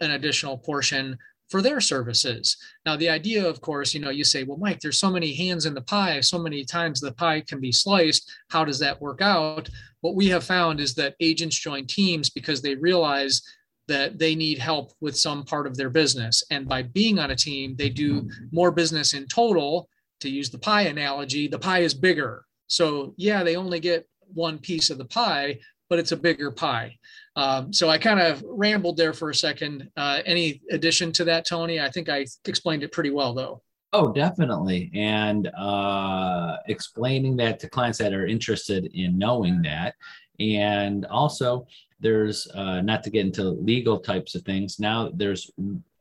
an 0.00 0.12
additional 0.12 0.58
portion 0.58 1.18
for 1.48 1.60
their 1.60 1.80
services. 1.80 2.56
Now, 2.86 2.96
the 2.96 3.10
idea, 3.10 3.46
of 3.46 3.60
course, 3.60 3.92
you 3.92 4.00
know, 4.00 4.10
you 4.10 4.24
say, 4.24 4.42
well, 4.42 4.56
Mike, 4.56 4.80
there's 4.80 4.98
so 4.98 5.10
many 5.10 5.34
hands 5.34 5.66
in 5.66 5.74
the 5.74 5.82
pie, 5.82 6.20
so 6.20 6.38
many 6.38 6.64
times 6.64 6.98
the 6.98 7.12
pie 7.12 7.42
can 7.42 7.60
be 7.60 7.70
sliced. 7.70 8.32
How 8.48 8.64
does 8.64 8.78
that 8.78 9.00
work 9.00 9.20
out? 9.20 9.68
What 10.00 10.14
we 10.14 10.28
have 10.28 10.44
found 10.44 10.80
is 10.80 10.94
that 10.94 11.14
agents 11.20 11.58
join 11.58 11.86
teams 11.86 12.30
because 12.30 12.62
they 12.62 12.74
realize 12.74 13.42
that 13.86 14.18
they 14.18 14.34
need 14.34 14.58
help 14.58 14.92
with 15.02 15.16
some 15.16 15.44
part 15.44 15.66
of 15.66 15.76
their 15.76 15.90
business. 15.90 16.42
And 16.50 16.66
by 16.66 16.82
being 16.82 17.18
on 17.18 17.32
a 17.32 17.36
team, 17.36 17.76
they 17.76 17.90
do 17.90 18.30
more 18.50 18.70
business 18.70 19.12
in 19.12 19.26
total. 19.26 19.88
To 20.20 20.30
use 20.30 20.50
the 20.50 20.58
pie 20.58 20.82
analogy, 20.82 21.48
the 21.48 21.58
pie 21.58 21.80
is 21.80 21.94
bigger. 21.94 22.44
So, 22.68 23.12
yeah, 23.16 23.42
they 23.42 23.56
only 23.56 23.80
get 23.80 24.08
one 24.34 24.58
piece 24.58 24.90
of 24.90 24.98
the 24.98 25.04
pie, 25.04 25.58
but 25.88 25.98
it's 25.98 26.12
a 26.12 26.16
bigger 26.16 26.50
pie. 26.50 26.98
Um, 27.36 27.72
so 27.72 27.88
I 27.88 27.98
kind 27.98 28.20
of 28.20 28.42
rambled 28.46 28.96
there 28.96 29.12
for 29.12 29.30
a 29.30 29.34
second. 29.34 29.90
Uh, 29.96 30.20
any 30.24 30.62
addition 30.70 31.12
to 31.12 31.24
that, 31.24 31.46
Tony? 31.46 31.80
I 31.80 31.90
think 31.90 32.08
I 32.08 32.26
explained 32.46 32.82
it 32.82 32.92
pretty 32.92 33.10
well, 33.10 33.34
though. 33.34 33.62
Oh, 33.92 34.10
definitely. 34.10 34.90
And 34.94 35.48
uh, 35.48 36.56
explaining 36.66 37.36
that 37.36 37.60
to 37.60 37.68
clients 37.68 37.98
that 37.98 38.14
are 38.14 38.26
interested 38.26 38.86
in 38.94 39.18
knowing 39.18 39.60
that. 39.62 39.94
And 40.40 41.04
also, 41.06 41.66
there's 42.00 42.48
uh, 42.54 42.80
not 42.80 43.04
to 43.04 43.10
get 43.10 43.26
into 43.26 43.44
legal 43.44 43.98
types 43.98 44.34
of 44.34 44.42
things. 44.42 44.80
Now, 44.80 45.10
there's 45.14 45.50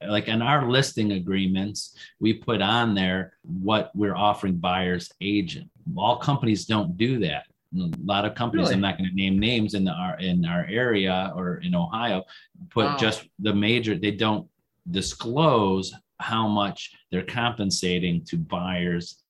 like 0.07 0.29
in 0.29 0.41
our 0.41 0.69
listing 0.69 1.11
agreements, 1.11 1.95
we 2.19 2.33
put 2.33 2.61
on 2.61 2.95
there 2.95 3.33
what 3.43 3.91
we're 3.93 4.15
offering 4.15 4.55
buyers 4.55 5.11
agent. 5.19 5.69
All 5.97 6.17
companies 6.17 6.65
don't 6.65 6.97
do 6.97 7.19
that 7.19 7.45
a 7.77 7.89
lot 8.03 8.25
of 8.25 8.35
companies 8.35 8.65
really? 8.65 8.75
i'm 8.75 8.81
not 8.81 8.97
going 8.97 9.09
to 9.09 9.15
name 9.15 9.39
names 9.39 9.73
in 9.73 9.83
the, 9.83 9.91
our 9.91 10.19
in 10.19 10.45
our 10.45 10.65
area 10.65 11.31
or 11.35 11.57
in 11.57 11.73
ohio 11.75 12.23
put 12.69 12.85
wow. 12.85 12.97
just 12.97 13.27
the 13.39 13.53
major 13.53 13.97
they 13.97 14.11
don't 14.11 14.47
disclose 14.89 15.93
how 16.19 16.47
much 16.47 16.91
they're 17.11 17.23
compensating 17.23 18.23
to 18.25 18.37
buyers 18.37 19.23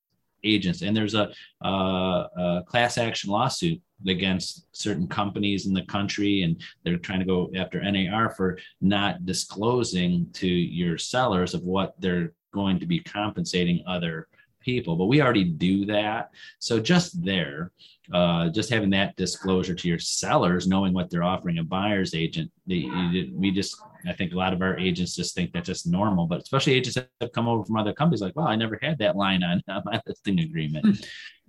agents 0.43 0.81
and 0.81 0.97
there's 0.97 1.13
a, 1.13 1.31
a, 1.61 1.67
a 1.67 2.63
class 2.67 2.97
action 2.97 3.29
lawsuit 3.29 3.79
against 4.07 4.65
certain 4.75 5.07
companies 5.07 5.67
in 5.67 5.73
the 5.73 5.83
country 5.83 6.41
and 6.41 6.61
they're 6.83 6.97
trying 6.97 7.19
to 7.19 7.25
go 7.25 7.51
after 7.55 7.79
nar 7.79 8.31
for 8.31 8.57
not 8.81 9.25
disclosing 9.25 10.27
to 10.33 10.47
your 10.47 10.97
sellers 10.97 11.53
of 11.53 11.61
what 11.61 11.93
they're 11.99 12.33
going 12.53 12.79
to 12.79 12.85
be 12.85 12.99
compensating 12.99 13.83
other 13.87 14.27
people 14.61 14.95
but 14.95 15.05
we 15.05 15.21
already 15.21 15.43
do 15.43 15.85
that 15.85 16.29
so 16.59 16.79
just 16.79 17.23
there 17.23 17.71
uh, 18.13 18.49
just 18.49 18.69
having 18.69 18.89
that 18.89 19.15
disclosure 19.15 19.73
to 19.73 19.87
your 19.87 19.99
sellers, 19.99 20.67
knowing 20.67 20.93
what 20.93 21.09
they're 21.09 21.23
offering 21.23 21.59
a 21.59 21.63
buyer's 21.63 22.13
agent, 22.13 22.51
they, 22.67 22.89
we 23.33 23.51
just, 23.51 23.77
I 24.05 24.11
think 24.13 24.33
a 24.33 24.37
lot 24.37 24.51
of 24.53 24.61
our 24.61 24.77
agents 24.77 25.15
just 25.15 25.33
think 25.33 25.53
that's 25.53 25.67
just 25.67 25.87
normal, 25.87 26.27
but 26.27 26.41
especially 26.41 26.73
agents 26.73 26.95
that 26.95 27.09
have 27.21 27.31
come 27.31 27.47
over 27.47 27.63
from 27.63 27.77
other 27.77 27.93
companies 27.93 28.21
like, 28.21 28.35
well, 28.35 28.47
I 28.47 28.55
never 28.57 28.77
had 28.81 28.97
that 28.99 29.15
line 29.15 29.43
on, 29.43 29.61
my 29.85 30.01
listing 30.05 30.39
agreement. 30.39 30.85
Hmm. 30.85 30.93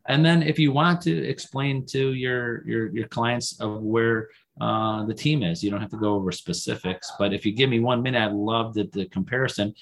and 0.09 0.25
then 0.25 0.43
if 0.43 0.59
you 0.59 0.73
want 0.73 1.01
to 1.03 1.27
explain 1.27 1.85
to 1.87 2.13
your, 2.13 2.67
your, 2.67 2.95
your 2.95 3.09
clients 3.09 3.61
of 3.61 3.83
where 3.83 4.29
uh, 4.61 5.05
the 5.05 5.15
team 5.15 5.43
is, 5.43 5.65
you 5.65 5.71
don't 5.71 5.81
have 5.81 5.91
to 5.91 5.97
go 5.97 6.15
over 6.15 6.31
specifics, 6.31 7.11
but 7.19 7.33
if 7.33 7.45
you 7.45 7.53
give 7.53 7.71
me 7.71 7.81
one 7.81 8.03
minute, 8.03 8.23
I'd 8.23 8.35
love 8.35 8.75
the, 8.75 8.89
the 8.93 9.07
comparison 9.07 9.75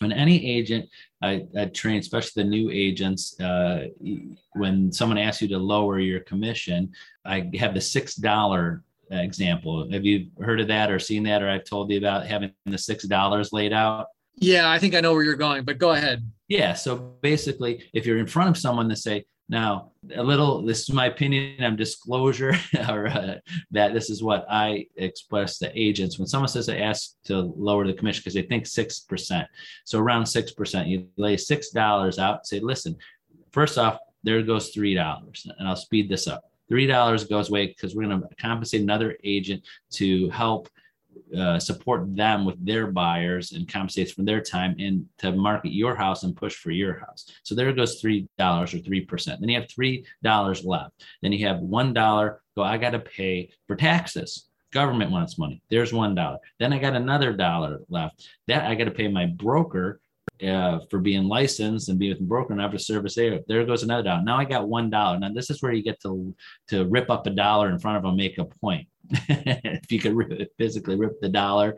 when 0.00 0.12
any 0.12 0.44
agent 0.46 0.88
I, 1.22 1.46
I, 1.58 1.66
train, 1.66 1.98
especially 1.98 2.42
the 2.42 2.48
new 2.48 2.70
agents, 2.70 3.38
uh, 3.40 3.86
when 4.52 4.92
someone 4.92 5.18
asks 5.18 5.42
you 5.42 5.48
to 5.48 5.58
lower 5.58 5.98
your 5.98 6.20
commission, 6.20 6.92
I 7.24 7.50
have 7.58 7.74
the 7.74 7.80
six 7.80 8.14
dollar 8.14 8.82
example. 9.10 9.90
Have 9.90 10.04
you 10.04 10.28
heard 10.40 10.60
of 10.60 10.68
that 10.68 10.90
or 10.90 10.98
seen 10.98 11.22
that, 11.24 11.42
or 11.42 11.48
I've 11.48 11.64
told 11.64 11.90
you 11.90 11.98
about 11.98 12.26
having 12.26 12.52
the 12.66 12.78
six 12.78 13.04
dollars 13.04 13.52
laid 13.52 13.72
out? 13.72 14.06
Yeah, 14.36 14.70
I 14.70 14.78
think 14.78 14.94
I 14.94 15.00
know 15.00 15.12
where 15.12 15.22
you're 15.22 15.36
going, 15.36 15.64
but 15.64 15.78
go 15.78 15.92
ahead. 15.92 16.28
Yeah, 16.48 16.74
so 16.74 16.96
basically, 17.22 17.84
if 17.94 18.04
you're 18.04 18.18
in 18.18 18.26
front 18.26 18.50
of 18.50 18.58
someone 18.58 18.88
to 18.88 18.96
say, 18.96 19.24
now, 19.48 19.90
a 20.14 20.22
little, 20.22 20.62
this 20.62 20.80
is 20.80 20.92
my 20.92 21.06
opinion 21.06 21.62
on 21.62 21.76
disclosure, 21.76 22.54
or 22.88 23.08
uh, 23.08 23.34
that 23.72 23.92
this 23.92 24.08
is 24.08 24.22
what 24.22 24.46
I 24.48 24.86
express 24.96 25.58
to 25.58 25.78
agents. 25.78 26.18
When 26.18 26.26
someone 26.26 26.48
says 26.48 26.66
they 26.66 26.80
ask 26.80 27.14
to 27.24 27.40
lower 27.40 27.86
the 27.86 27.92
commission 27.92 28.20
because 28.20 28.34
they 28.34 28.42
think 28.42 28.64
6%, 28.64 29.46
so 29.84 29.98
around 29.98 30.24
6%, 30.24 30.88
you 30.88 31.08
lay 31.16 31.36
$6 31.36 32.18
out, 32.18 32.46
say, 32.46 32.60
listen, 32.60 32.96
first 33.52 33.76
off, 33.76 33.98
there 34.22 34.42
goes 34.42 34.74
$3, 34.74 35.46
and 35.58 35.68
I'll 35.68 35.76
speed 35.76 36.08
this 36.08 36.26
up. 36.26 36.42
$3 36.72 37.28
goes 37.28 37.50
away 37.50 37.66
because 37.66 37.94
we're 37.94 38.08
going 38.08 38.20
to 38.20 38.28
compensate 38.40 38.80
another 38.80 39.18
agent 39.22 39.62
to 39.92 40.30
help 40.30 40.68
uh, 41.36 41.58
support 41.58 42.14
them 42.14 42.44
with 42.44 42.64
their 42.64 42.88
buyers 42.88 43.52
and 43.52 43.68
compensates 43.68 44.12
for 44.12 44.22
their 44.22 44.40
time 44.40 44.74
and 44.78 45.06
to 45.18 45.32
market 45.32 45.72
your 45.72 45.94
house 45.94 46.22
and 46.22 46.36
push 46.36 46.54
for 46.54 46.70
your 46.70 46.98
house. 46.98 47.30
So 47.42 47.54
there 47.54 47.72
goes 47.72 48.00
three 48.00 48.28
dollars 48.38 48.74
or 48.74 48.78
three 48.78 49.04
percent. 49.04 49.40
Then 49.40 49.48
you 49.48 49.60
have 49.60 49.70
three 49.70 50.06
dollars 50.22 50.64
left. 50.64 51.04
Then 51.22 51.32
you 51.32 51.46
have 51.46 51.60
one 51.60 51.92
dollar. 51.92 52.42
Go. 52.56 52.62
I 52.62 52.78
got 52.78 52.90
to 52.90 53.00
pay 53.00 53.50
for 53.66 53.76
taxes. 53.76 54.48
Government 54.72 55.10
wants 55.10 55.38
money. 55.38 55.62
There's 55.70 55.92
one 55.92 56.14
dollar. 56.14 56.38
Then 56.58 56.72
I 56.72 56.78
got 56.78 56.94
another 56.94 57.32
dollar 57.32 57.80
left. 57.88 58.28
That 58.48 58.64
I 58.64 58.74
got 58.74 58.84
to 58.84 58.90
pay 58.90 59.08
my 59.08 59.26
broker 59.26 60.00
uh, 60.46 60.80
for 60.90 60.98
being 60.98 61.24
licensed 61.24 61.88
and 61.88 61.98
being 61.98 62.12
with 62.12 62.18
the 62.18 62.24
broker 62.24 62.52
and 62.52 62.60
have 62.60 62.74
a 62.74 62.78
service 62.78 63.14
there. 63.14 63.40
There 63.46 63.64
goes 63.64 63.82
another 63.82 64.02
dollar. 64.02 64.22
Now 64.22 64.36
I 64.36 64.44
got 64.44 64.68
one 64.68 64.90
dollar. 64.90 65.18
Now 65.18 65.30
this 65.32 65.50
is 65.50 65.62
where 65.62 65.72
you 65.72 65.82
get 65.82 66.00
to 66.02 66.34
to 66.68 66.84
rip 66.86 67.10
up 67.10 67.26
a 67.26 67.30
dollar 67.30 67.70
in 67.70 67.78
front 67.78 67.96
of 67.96 68.02
them, 68.02 68.16
make 68.16 68.38
a 68.38 68.44
point. 68.44 68.88
if 69.10 69.92
you 69.92 70.00
could 70.00 70.14
rip, 70.14 70.50
physically 70.56 70.96
rip 70.96 71.20
the 71.20 71.28
dollar, 71.28 71.76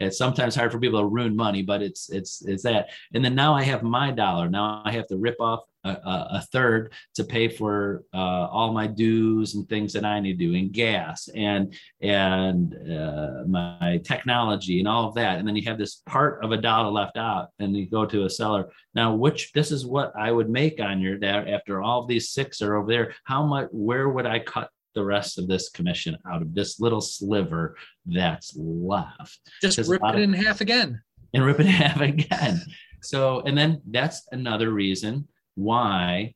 it's 0.00 0.18
sometimes 0.18 0.54
hard 0.54 0.72
for 0.72 0.80
people 0.80 1.00
to 1.00 1.06
ruin 1.06 1.36
money, 1.36 1.62
but 1.62 1.82
it's 1.82 2.10
it's 2.10 2.44
it's 2.44 2.64
that. 2.64 2.90
And 3.14 3.24
then 3.24 3.34
now 3.34 3.54
I 3.54 3.62
have 3.62 3.82
my 3.82 4.10
dollar. 4.10 4.48
Now 4.48 4.82
I 4.84 4.92
have 4.92 5.06
to 5.08 5.16
rip 5.16 5.36
off 5.40 5.60
a, 5.86 6.28
a 6.38 6.46
third 6.52 6.92
to 7.14 7.24
pay 7.24 7.48
for 7.48 8.04
uh, 8.14 8.46
all 8.50 8.72
my 8.72 8.86
dues 8.86 9.54
and 9.54 9.68
things 9.68 9.92
that 9.92 10.04
I 10.04 10.20
need 10.20 10.38
to 10.38 10.46
do, 10.46 10.54
and 10.54 10.72
gas 10.72 11.28
and 11.34 11.74
and 12.00 12.74
uh, 12.90 13.44
my 13.46 14.00
technology 14.04 14.78
and 14.78 14.88
all 14.88 15.08
of 15.08 15.14
that. 15.14 15.38
And 15.38 15.46
then 15.46 15.56
you 15.56 15.62
have 15.68 15.78
this 15.78 16.02
part 16.06 16.44
of 16.44 16.52
a 16.52 16.56
dollar 16.56 16.90
left 16.90 17.16
out, 17.16 17.48
and 17.58 17.76
you 17.76 17.88
go 17.88 18.04
to 18.06 18.24
a 18.24 18.30
seller. 18.30 18.70
Now, 18.94 19.14
which 19.14 19.52
this 19.52 19.70
is 19.70 19.86
what 19.86 20.12
I 20.18 20.32
would 20.32 20.50
make 20.50 20.80
on 20.80 21.00
your 21.00 21.18
that 21.20 21.48
after 21.48 21.82
all 21.82 22.02
of 22.02 22.08
these 22.08 22.30
six 22.30 22.62
are 22.62 22.76
over 22.76 22.90
there. 22.90 23.14
How 23.24 23.44
much? 23.44 23.68
Where 23.72 24.08
would 24.08 24.26
I 24.26 24.40
cut 24.40 24.70
the 24.94 25.04
rest 25.04 25.38
of 25.38 25.46
this 25.46 25.68
commission 25.68 26.16
out 26.30 26.42
of 26.42 26.54
this 26.54 26.80
little 26.80 27.00
sliver 27.00 27.76
that's 28.06 28.56
left? 28.56 29.38
Just 29.62 29.78
rip 29.88 30.02
it 30.04 30.18
in 30.18 30.32
half 30.32 30.60
again. 30.60 31.02
And 31.34 31.44
rip 31.44 31.60
it 31.60 31.66
in 31.66 31.72
half 31.72 32.00
again. 32.00 32.62
So, 33.02 33.40
and 33.42 33.56
then 33.56 33.82
that's 33.90 34.26
another 34.32 34.70
reason 34.70 35.28
why 35.56 36.34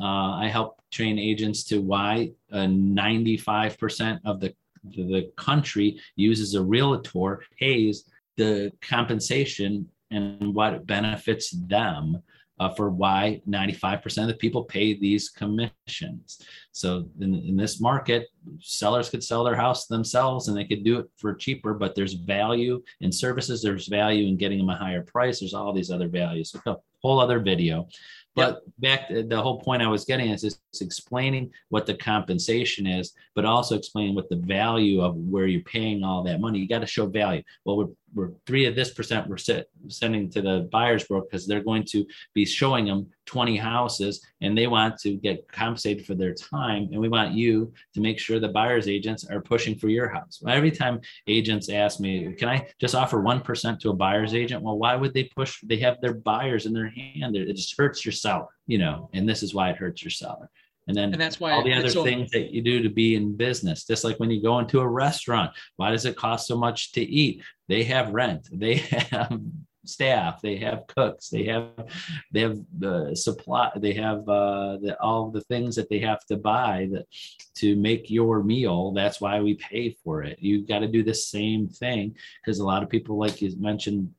uh, 0.00 0.36
I 0.36 0.48
help 0.48 0.80
train 0.90 1.18
agents 1.18 1.64
to 1.64 1.80
why 1.80 2.32
uh, 2.52 2.58
95% 2.60 4.20
of 4.24 4.40
the 4.40 4.54
the 4.82 5.30
country 5.36 6.00
uses 6.16 6.54
a 6.54 6.62
realtor, 6.62 7.42
pays 7.58 8.04
the 8.36 8.72
compensation 8.80 9.86
and 10.10 10.54
what 10.54 10.86
benefits 10.86 11.50
them 11.50 12.22
uh, 12.58 12.68
for 12.70 12.90
why 12.90 13.40
95% 13.48 14.22
of 14.22 14.28
the 14.28 14.34
people 14.34 14.64
pay 14.64 14.98
these 14.98 15.28
commissions. 15.28 16.40
So 16.72 17.06
in, 17.20 17.34
in 17.34 17.56
this 17.56 17.80
market, 17.80 18.28
sellers 18.60 19.10
could 19.10 19.24
sell 19.24 19.44
their 19.44 19.56
house 19.56 19.86
themselves 19.86 20.48
and 20.48 20.56
they 20.56 20.64
could 20.64 20.84
do 20.84 21.00
it 21.00 21.10
for 21.16 21.34
cheaper, 21.34 21.74
but 21.74 21.94
there's 21.94 22.14
value 22.14 22.82
in 23.00 23.10
services, 23.10 23.62
there's 23.62 23.88
value 23.88 24.28
in 24.28 24.36
getting 24.36 24.58
them 24.58 24.70
a 24.70 24.76
higher 24.76 25.02
price, 25.02 25.40
there's 25.40 25.54
all 25.54 25.72
these 25.72 25.90
other 25.90 26.08
values. 26.08 26.50
So 26.52 26.60
a 26.66 26.76
whole 27.02 27.20
other 27.20 27.40
video. 27.40 27.88
But 28.36 28.62
yep. 28.78 29.08
back, 29.08 29.10
uh, 29.10 29.22
the 29.26 29.42
whole 29.42 29.60
point 29.60 29.82
I 29.82 29.88
was 29.88 30.04
getting 30.04 30.30
is 30.30 30.42
just 30.42 30.60
explaining 30.80 31.50
what 31.68 31.84
the 31.84 31.94
compensation 31.94 32.86
is, 32.86 33.12
but 33.34 33.44
also 33.44 33.76
explaining 33.76 34.14
what 34.14 34.28
the 34.28 34.36
value 34.36 35.00
of 35.00 35.16
where 35.16 35.46
you're 35.46 35.62
paying 35.62 36.04
all 36.04 36.22
that 36.22 36.40
money. 36.40 36.60
You 36.60 36.68
got 36.68 36.78
to 36.78 36.86
show 36.86 37.06
value. 37.06 37.42
Well, 37.64 37.76
we're, 37.76 37.88
we're 38.14 38.30
three 38.46 38.66
of 38.66 38.76
this 38.76 38.94
percent 38.94 39.28
we're 39.28 39.36
sending 39.88 40.30
to 40.30 40.42
the 40.42 40.68
buyers 40.70 41.04
broker 41.04 41.26
because 41.28 41.46
they're 41.46 41.64
going 41.64 41.84
to 41.90 42.06
be 42.32 42.44
showing 42.44 42.84
them 42.84 43.08
20 43.30 43.56
houses 43.56 44.26
and 44.40 44.58
they 44.58 44.66
want 44.66 44.98
to 44.98 45.14
get 45.14 45.46
compensated 45.46 46.04
for 46.04 46.16
their 46.16 46.34
time. 46.34 46.88
And 46.90 47.00
we 47.00 47.08
want 47.08 47.32
you 47.32 47.72
to 47.94 48.00
make 48.00 48.18
sure 48.18 48.40
the 48.40 48.48
buyers 48.48 48.88
agents 48.88 49.24
are 49.30 49.40
pushing 49.40 49.78
for 49.78 49.88
your 49.88 50.08
house. 50.08 50.42
Every 50.48 50.72
time 50.72 51.00
agents 51.28 51.68
ask 51.68 52.00
me, 52.00 52.32
can 52.32 52.48
I 52.48 52.66
just 52.80 52.96
offer 52.96 53.22
1% 53.22 53.78
to 53.78 53.90
a 53.90 53.94
buyer's 53.94 54.34
agent? 54.34 54.64
Well, 54.64 54.78
why 54.78 54.96
would 54.96 55.14
they 55.14 55.24
push? 55.24 55.60
They 55.62 55.76
have 55.76 56.00
their 56.00 56.14
buyers 56.14 56.66
in 56.66 56.72
their 56.72 56.88
hand. 56.88 57.36
It 57.36 57.54
just 57.54 57.78
hurts 57.78 58.04
your 58.04 58.10
seller, 58.10 58.48
you 58.66 58.78
know, 58.78 59.08
and 59.12 59.28
this 59.28 59.44
is 59.44 59.54
why 59.54 59.70
it 59.70 59.76
hurts 59.76 60.02
your 60.02 60.10
seller. 60.10 60.50
And 60.88 60.96
then 60.96 61.12
and 61.12 61.20
that's 61.20 61.38
why 61.38 61.52
all 61.52 61.62
the 61.62 61.72
other 61.72 61.88
so- 61.88 62.02
things 62.02 62.32
that 62.32 62.50
you 62.50 62.62
do 62.62 62.82
to 62.82 62.88
be 62.88 63.14
in 63.14 63.36
business, 63.36 63.86
just 63.86 64.02
like 64.02 64.18
when 64.18 64.30
you 64.32 64.42
go 64.42 64.58
into 64.58 64.80
a 64.80 64.88
restaurant, 64.88 65.52
why 65.76 65.92
does 65.92 66.04
it 66.04 66.16
cost 66.16 66.48
so 66.48 66.58
much 66.58 66.90
to 66.92 67.00
eat? 67.00 67.44
They 67.68 67.84
have 67.84 68.10
rent, 68.10 68.48
they 68.52 68.74
have 69.12 69.40
staff 69.84 70.42
they 70.42 70.56
have 70.56 70.86
cooks 70.88 71.30
they 71.30 71.44
have 71.44 71.70
they 72.32 72.40
have 72.40 72.58
the 72.78 73.14
supply 73.14 73.70
they 73.76 73.94
have 73.94 74.28
uh 74.28 74.76
the, 74.82 74.94
all 75.00 75.30
the 75.30 75.40
things 75.42 75.74
that 75.74 75.88
they 75.88 75.98
have 75.98 76.24
to 76.26 76.36
buy 76.36 76.86
that 76.92 77.06
to 77.54 77.76
make 77.76 78.10
your 78.10 78.42
meal 78.42 78.92
that's 78.92 79.20
why 79.20 79.40
we 79.40 79.54
pay 79.54 79.96
for 80.02 80.22
it. 80.22 80.38
You've 80.40 80.68
got 80.68 80.80
to 80.80 80.88
do 80.88 81.02
the 81.02 81.14
same 81.14 81.68
thing 81.68 82.14
because 82.42 82.58
a 82.58 82.64
lot 82.64 82.82
of 82.82 82.88
people 82.88 83.18
like 83.18 83.40
you 83.40 83.54
mentioned 83.58 84.12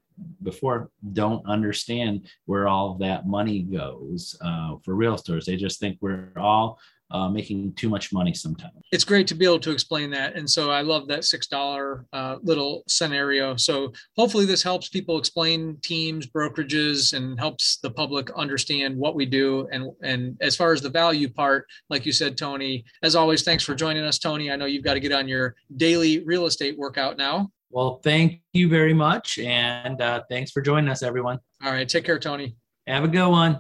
before 0.44 0.90
don't 1.14 1.46
understand 1.48 2.28
where 2.46 2.68
all 2.68 2.96
that 2.96 3.28
money 3.28 3.64
goes 3.64 4.36
uh, 4.42 4.76
for 4.84 4.96
realtors 4.96 5.46
they 5.46 5.56
just 5.56 5.80
think 5.80 5.98
we're 6.02 6.32
all 6.38 6.80
uh, 7.12 7.30
making 7.30 7.74
too 7.74 7.90
much 7.90 8.14
money 8.14 8.34
sometimes. 8.34 8.74
It's 8.92 9.04
great 9.04 9.28
to 9.28 9.36
be 9.36 9.46
able 9.46 9.60
to 9.60 9.72
explain 9.72 10.10
that. 10.12 10.36
And 10.36 10.50
so 10.50 10.72
I 10.72 10.82
love 10.82 11.08
that 11.08 11.22
$6 11.22 12.06
uh, 12.14 12.38
little 12.42 12.84
scenario. 12.88 13.56
So 13.56 13.94
hopefully 14.18 14.46
this 14.46 14.64
helps 14.64 14.90
people 14.90 15.18
explain 15.18 15.78
teams, 15.84 16.28
brokerages, 16.28 17.14
and 17.14 17.40
helps 17.40 17.78
the 17.78 17.92
public 17.92 18.32
understand 18.32 18.98
what 18.98 19.16
we 19.16 19.26
do. 19.26 19.68
And, 19.72 19.92
and 20.04 20.38
as 20.42 20.56
far 20.56 20.74
as 20.74 20.82
the 20.82 20.90
value 20.90 21.30
part, 21.30 21.68
like 21.90 22.06
you 22.06 22.12
said, 22.12 22.38
Tony, 22.38 22.84
as 23.04 23.16
always, 23.16 23.44
thanks 23.44 23.64
for 23.64 23.76
joining 23.76 24.04
us, 24.04 24.20
Tony. 24.20 24.52
I 24.52 24.56
know 24.56 24.66
you've 24.66 24.84
got 24.84 24.96
to 24.96 25.00
get 25.00 25.12
on 25.12 25.28
your 25.28 25.56
daily 25.78 26.24
real 26.24 26.46
estate 26.46 26.78
workout 26.78 27.18
now. 27.18 27.52
Well, 27.70 28.02
thank 28.04 28.42
you 28.52 28.68
very 28.68 28.94
much. 28.94 29.40
And 29.40 30.02
uh, 30.02 30.24
thanks 30.30 30.52
for 30.52 30.62
joining 30.62 30.90
us, 30.90 31.04
everyone. 31.04 31.40
All 31.64 31.72
right. 31.72 31.88
Take 31.88 32.04
care, 32.04 32.20
Tony. 32.20 32.58
Have 32.88 33.04
a 33.04 33.08
good 33.08 33.30
one. 33.30 33.60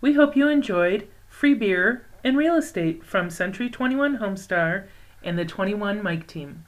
We 0.00 0.12
hope 0.12 0.36
you 0.36 0.48
enjoyed 0.48 1.08
free 1.44 1.52
beer, 1.52 2.06
and 2.24 2.38
real 2.38 2.56
estate 2.56 3.04
from 3.04 3.28
Century 3.28 3.68
21 3.68 4.16
Homestar 4.16 4.86
and 5.22 5.38
the 5.38 5.44
21 5.44 6.02
Mike 6.02 6.26
team. 6.26 6.64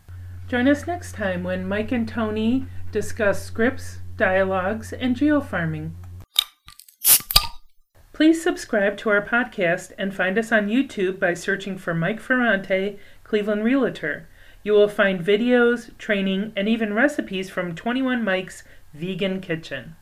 Join 0.48 0.68
us 0.68 0.86
next 0.86 1.14
time 1.14 1.42
when 1.42 1.66
Mike 1.66 1.92
and 1.92 2.06
Tony 2.06 2.66
discuss 2.92 3.42
scripts, 3.42 4.00
dialogues, 4.18 4.92
and 4.92 5.16
geofarming. 5.16 5.92
Please 8.12 8.42
subscribe 8.42 8.98
to 8.98 9.08
our 9.08 9.24
podcast 9.24 9.92
and 9.96 10.14
find 10.14 10.36
us 10.36 10.52
on 10.52 10.68
YouTube 10.68 11.18
by 11.18 11.32
searching 11.32 11.78
for 11.78 11.94
Mike 11.94 12.20
Ferrante, 12.20 12.98
Cleveland 13.24 13.64
Realtor. 13.64 14.28
You 14.62 14.74
will 14.74 14.88
find 14.88 15.24
videos, 15.24 15.96
training, 15.96 16.52
and 16.54 16.68
even 16.68 16.92
recipes 16.92 17.48
from 17.48 17.74
21 17.74 18.22
Mike's 18.22 18.62
Vegan 18.92 19.40
Kitchen. 19.40 19.96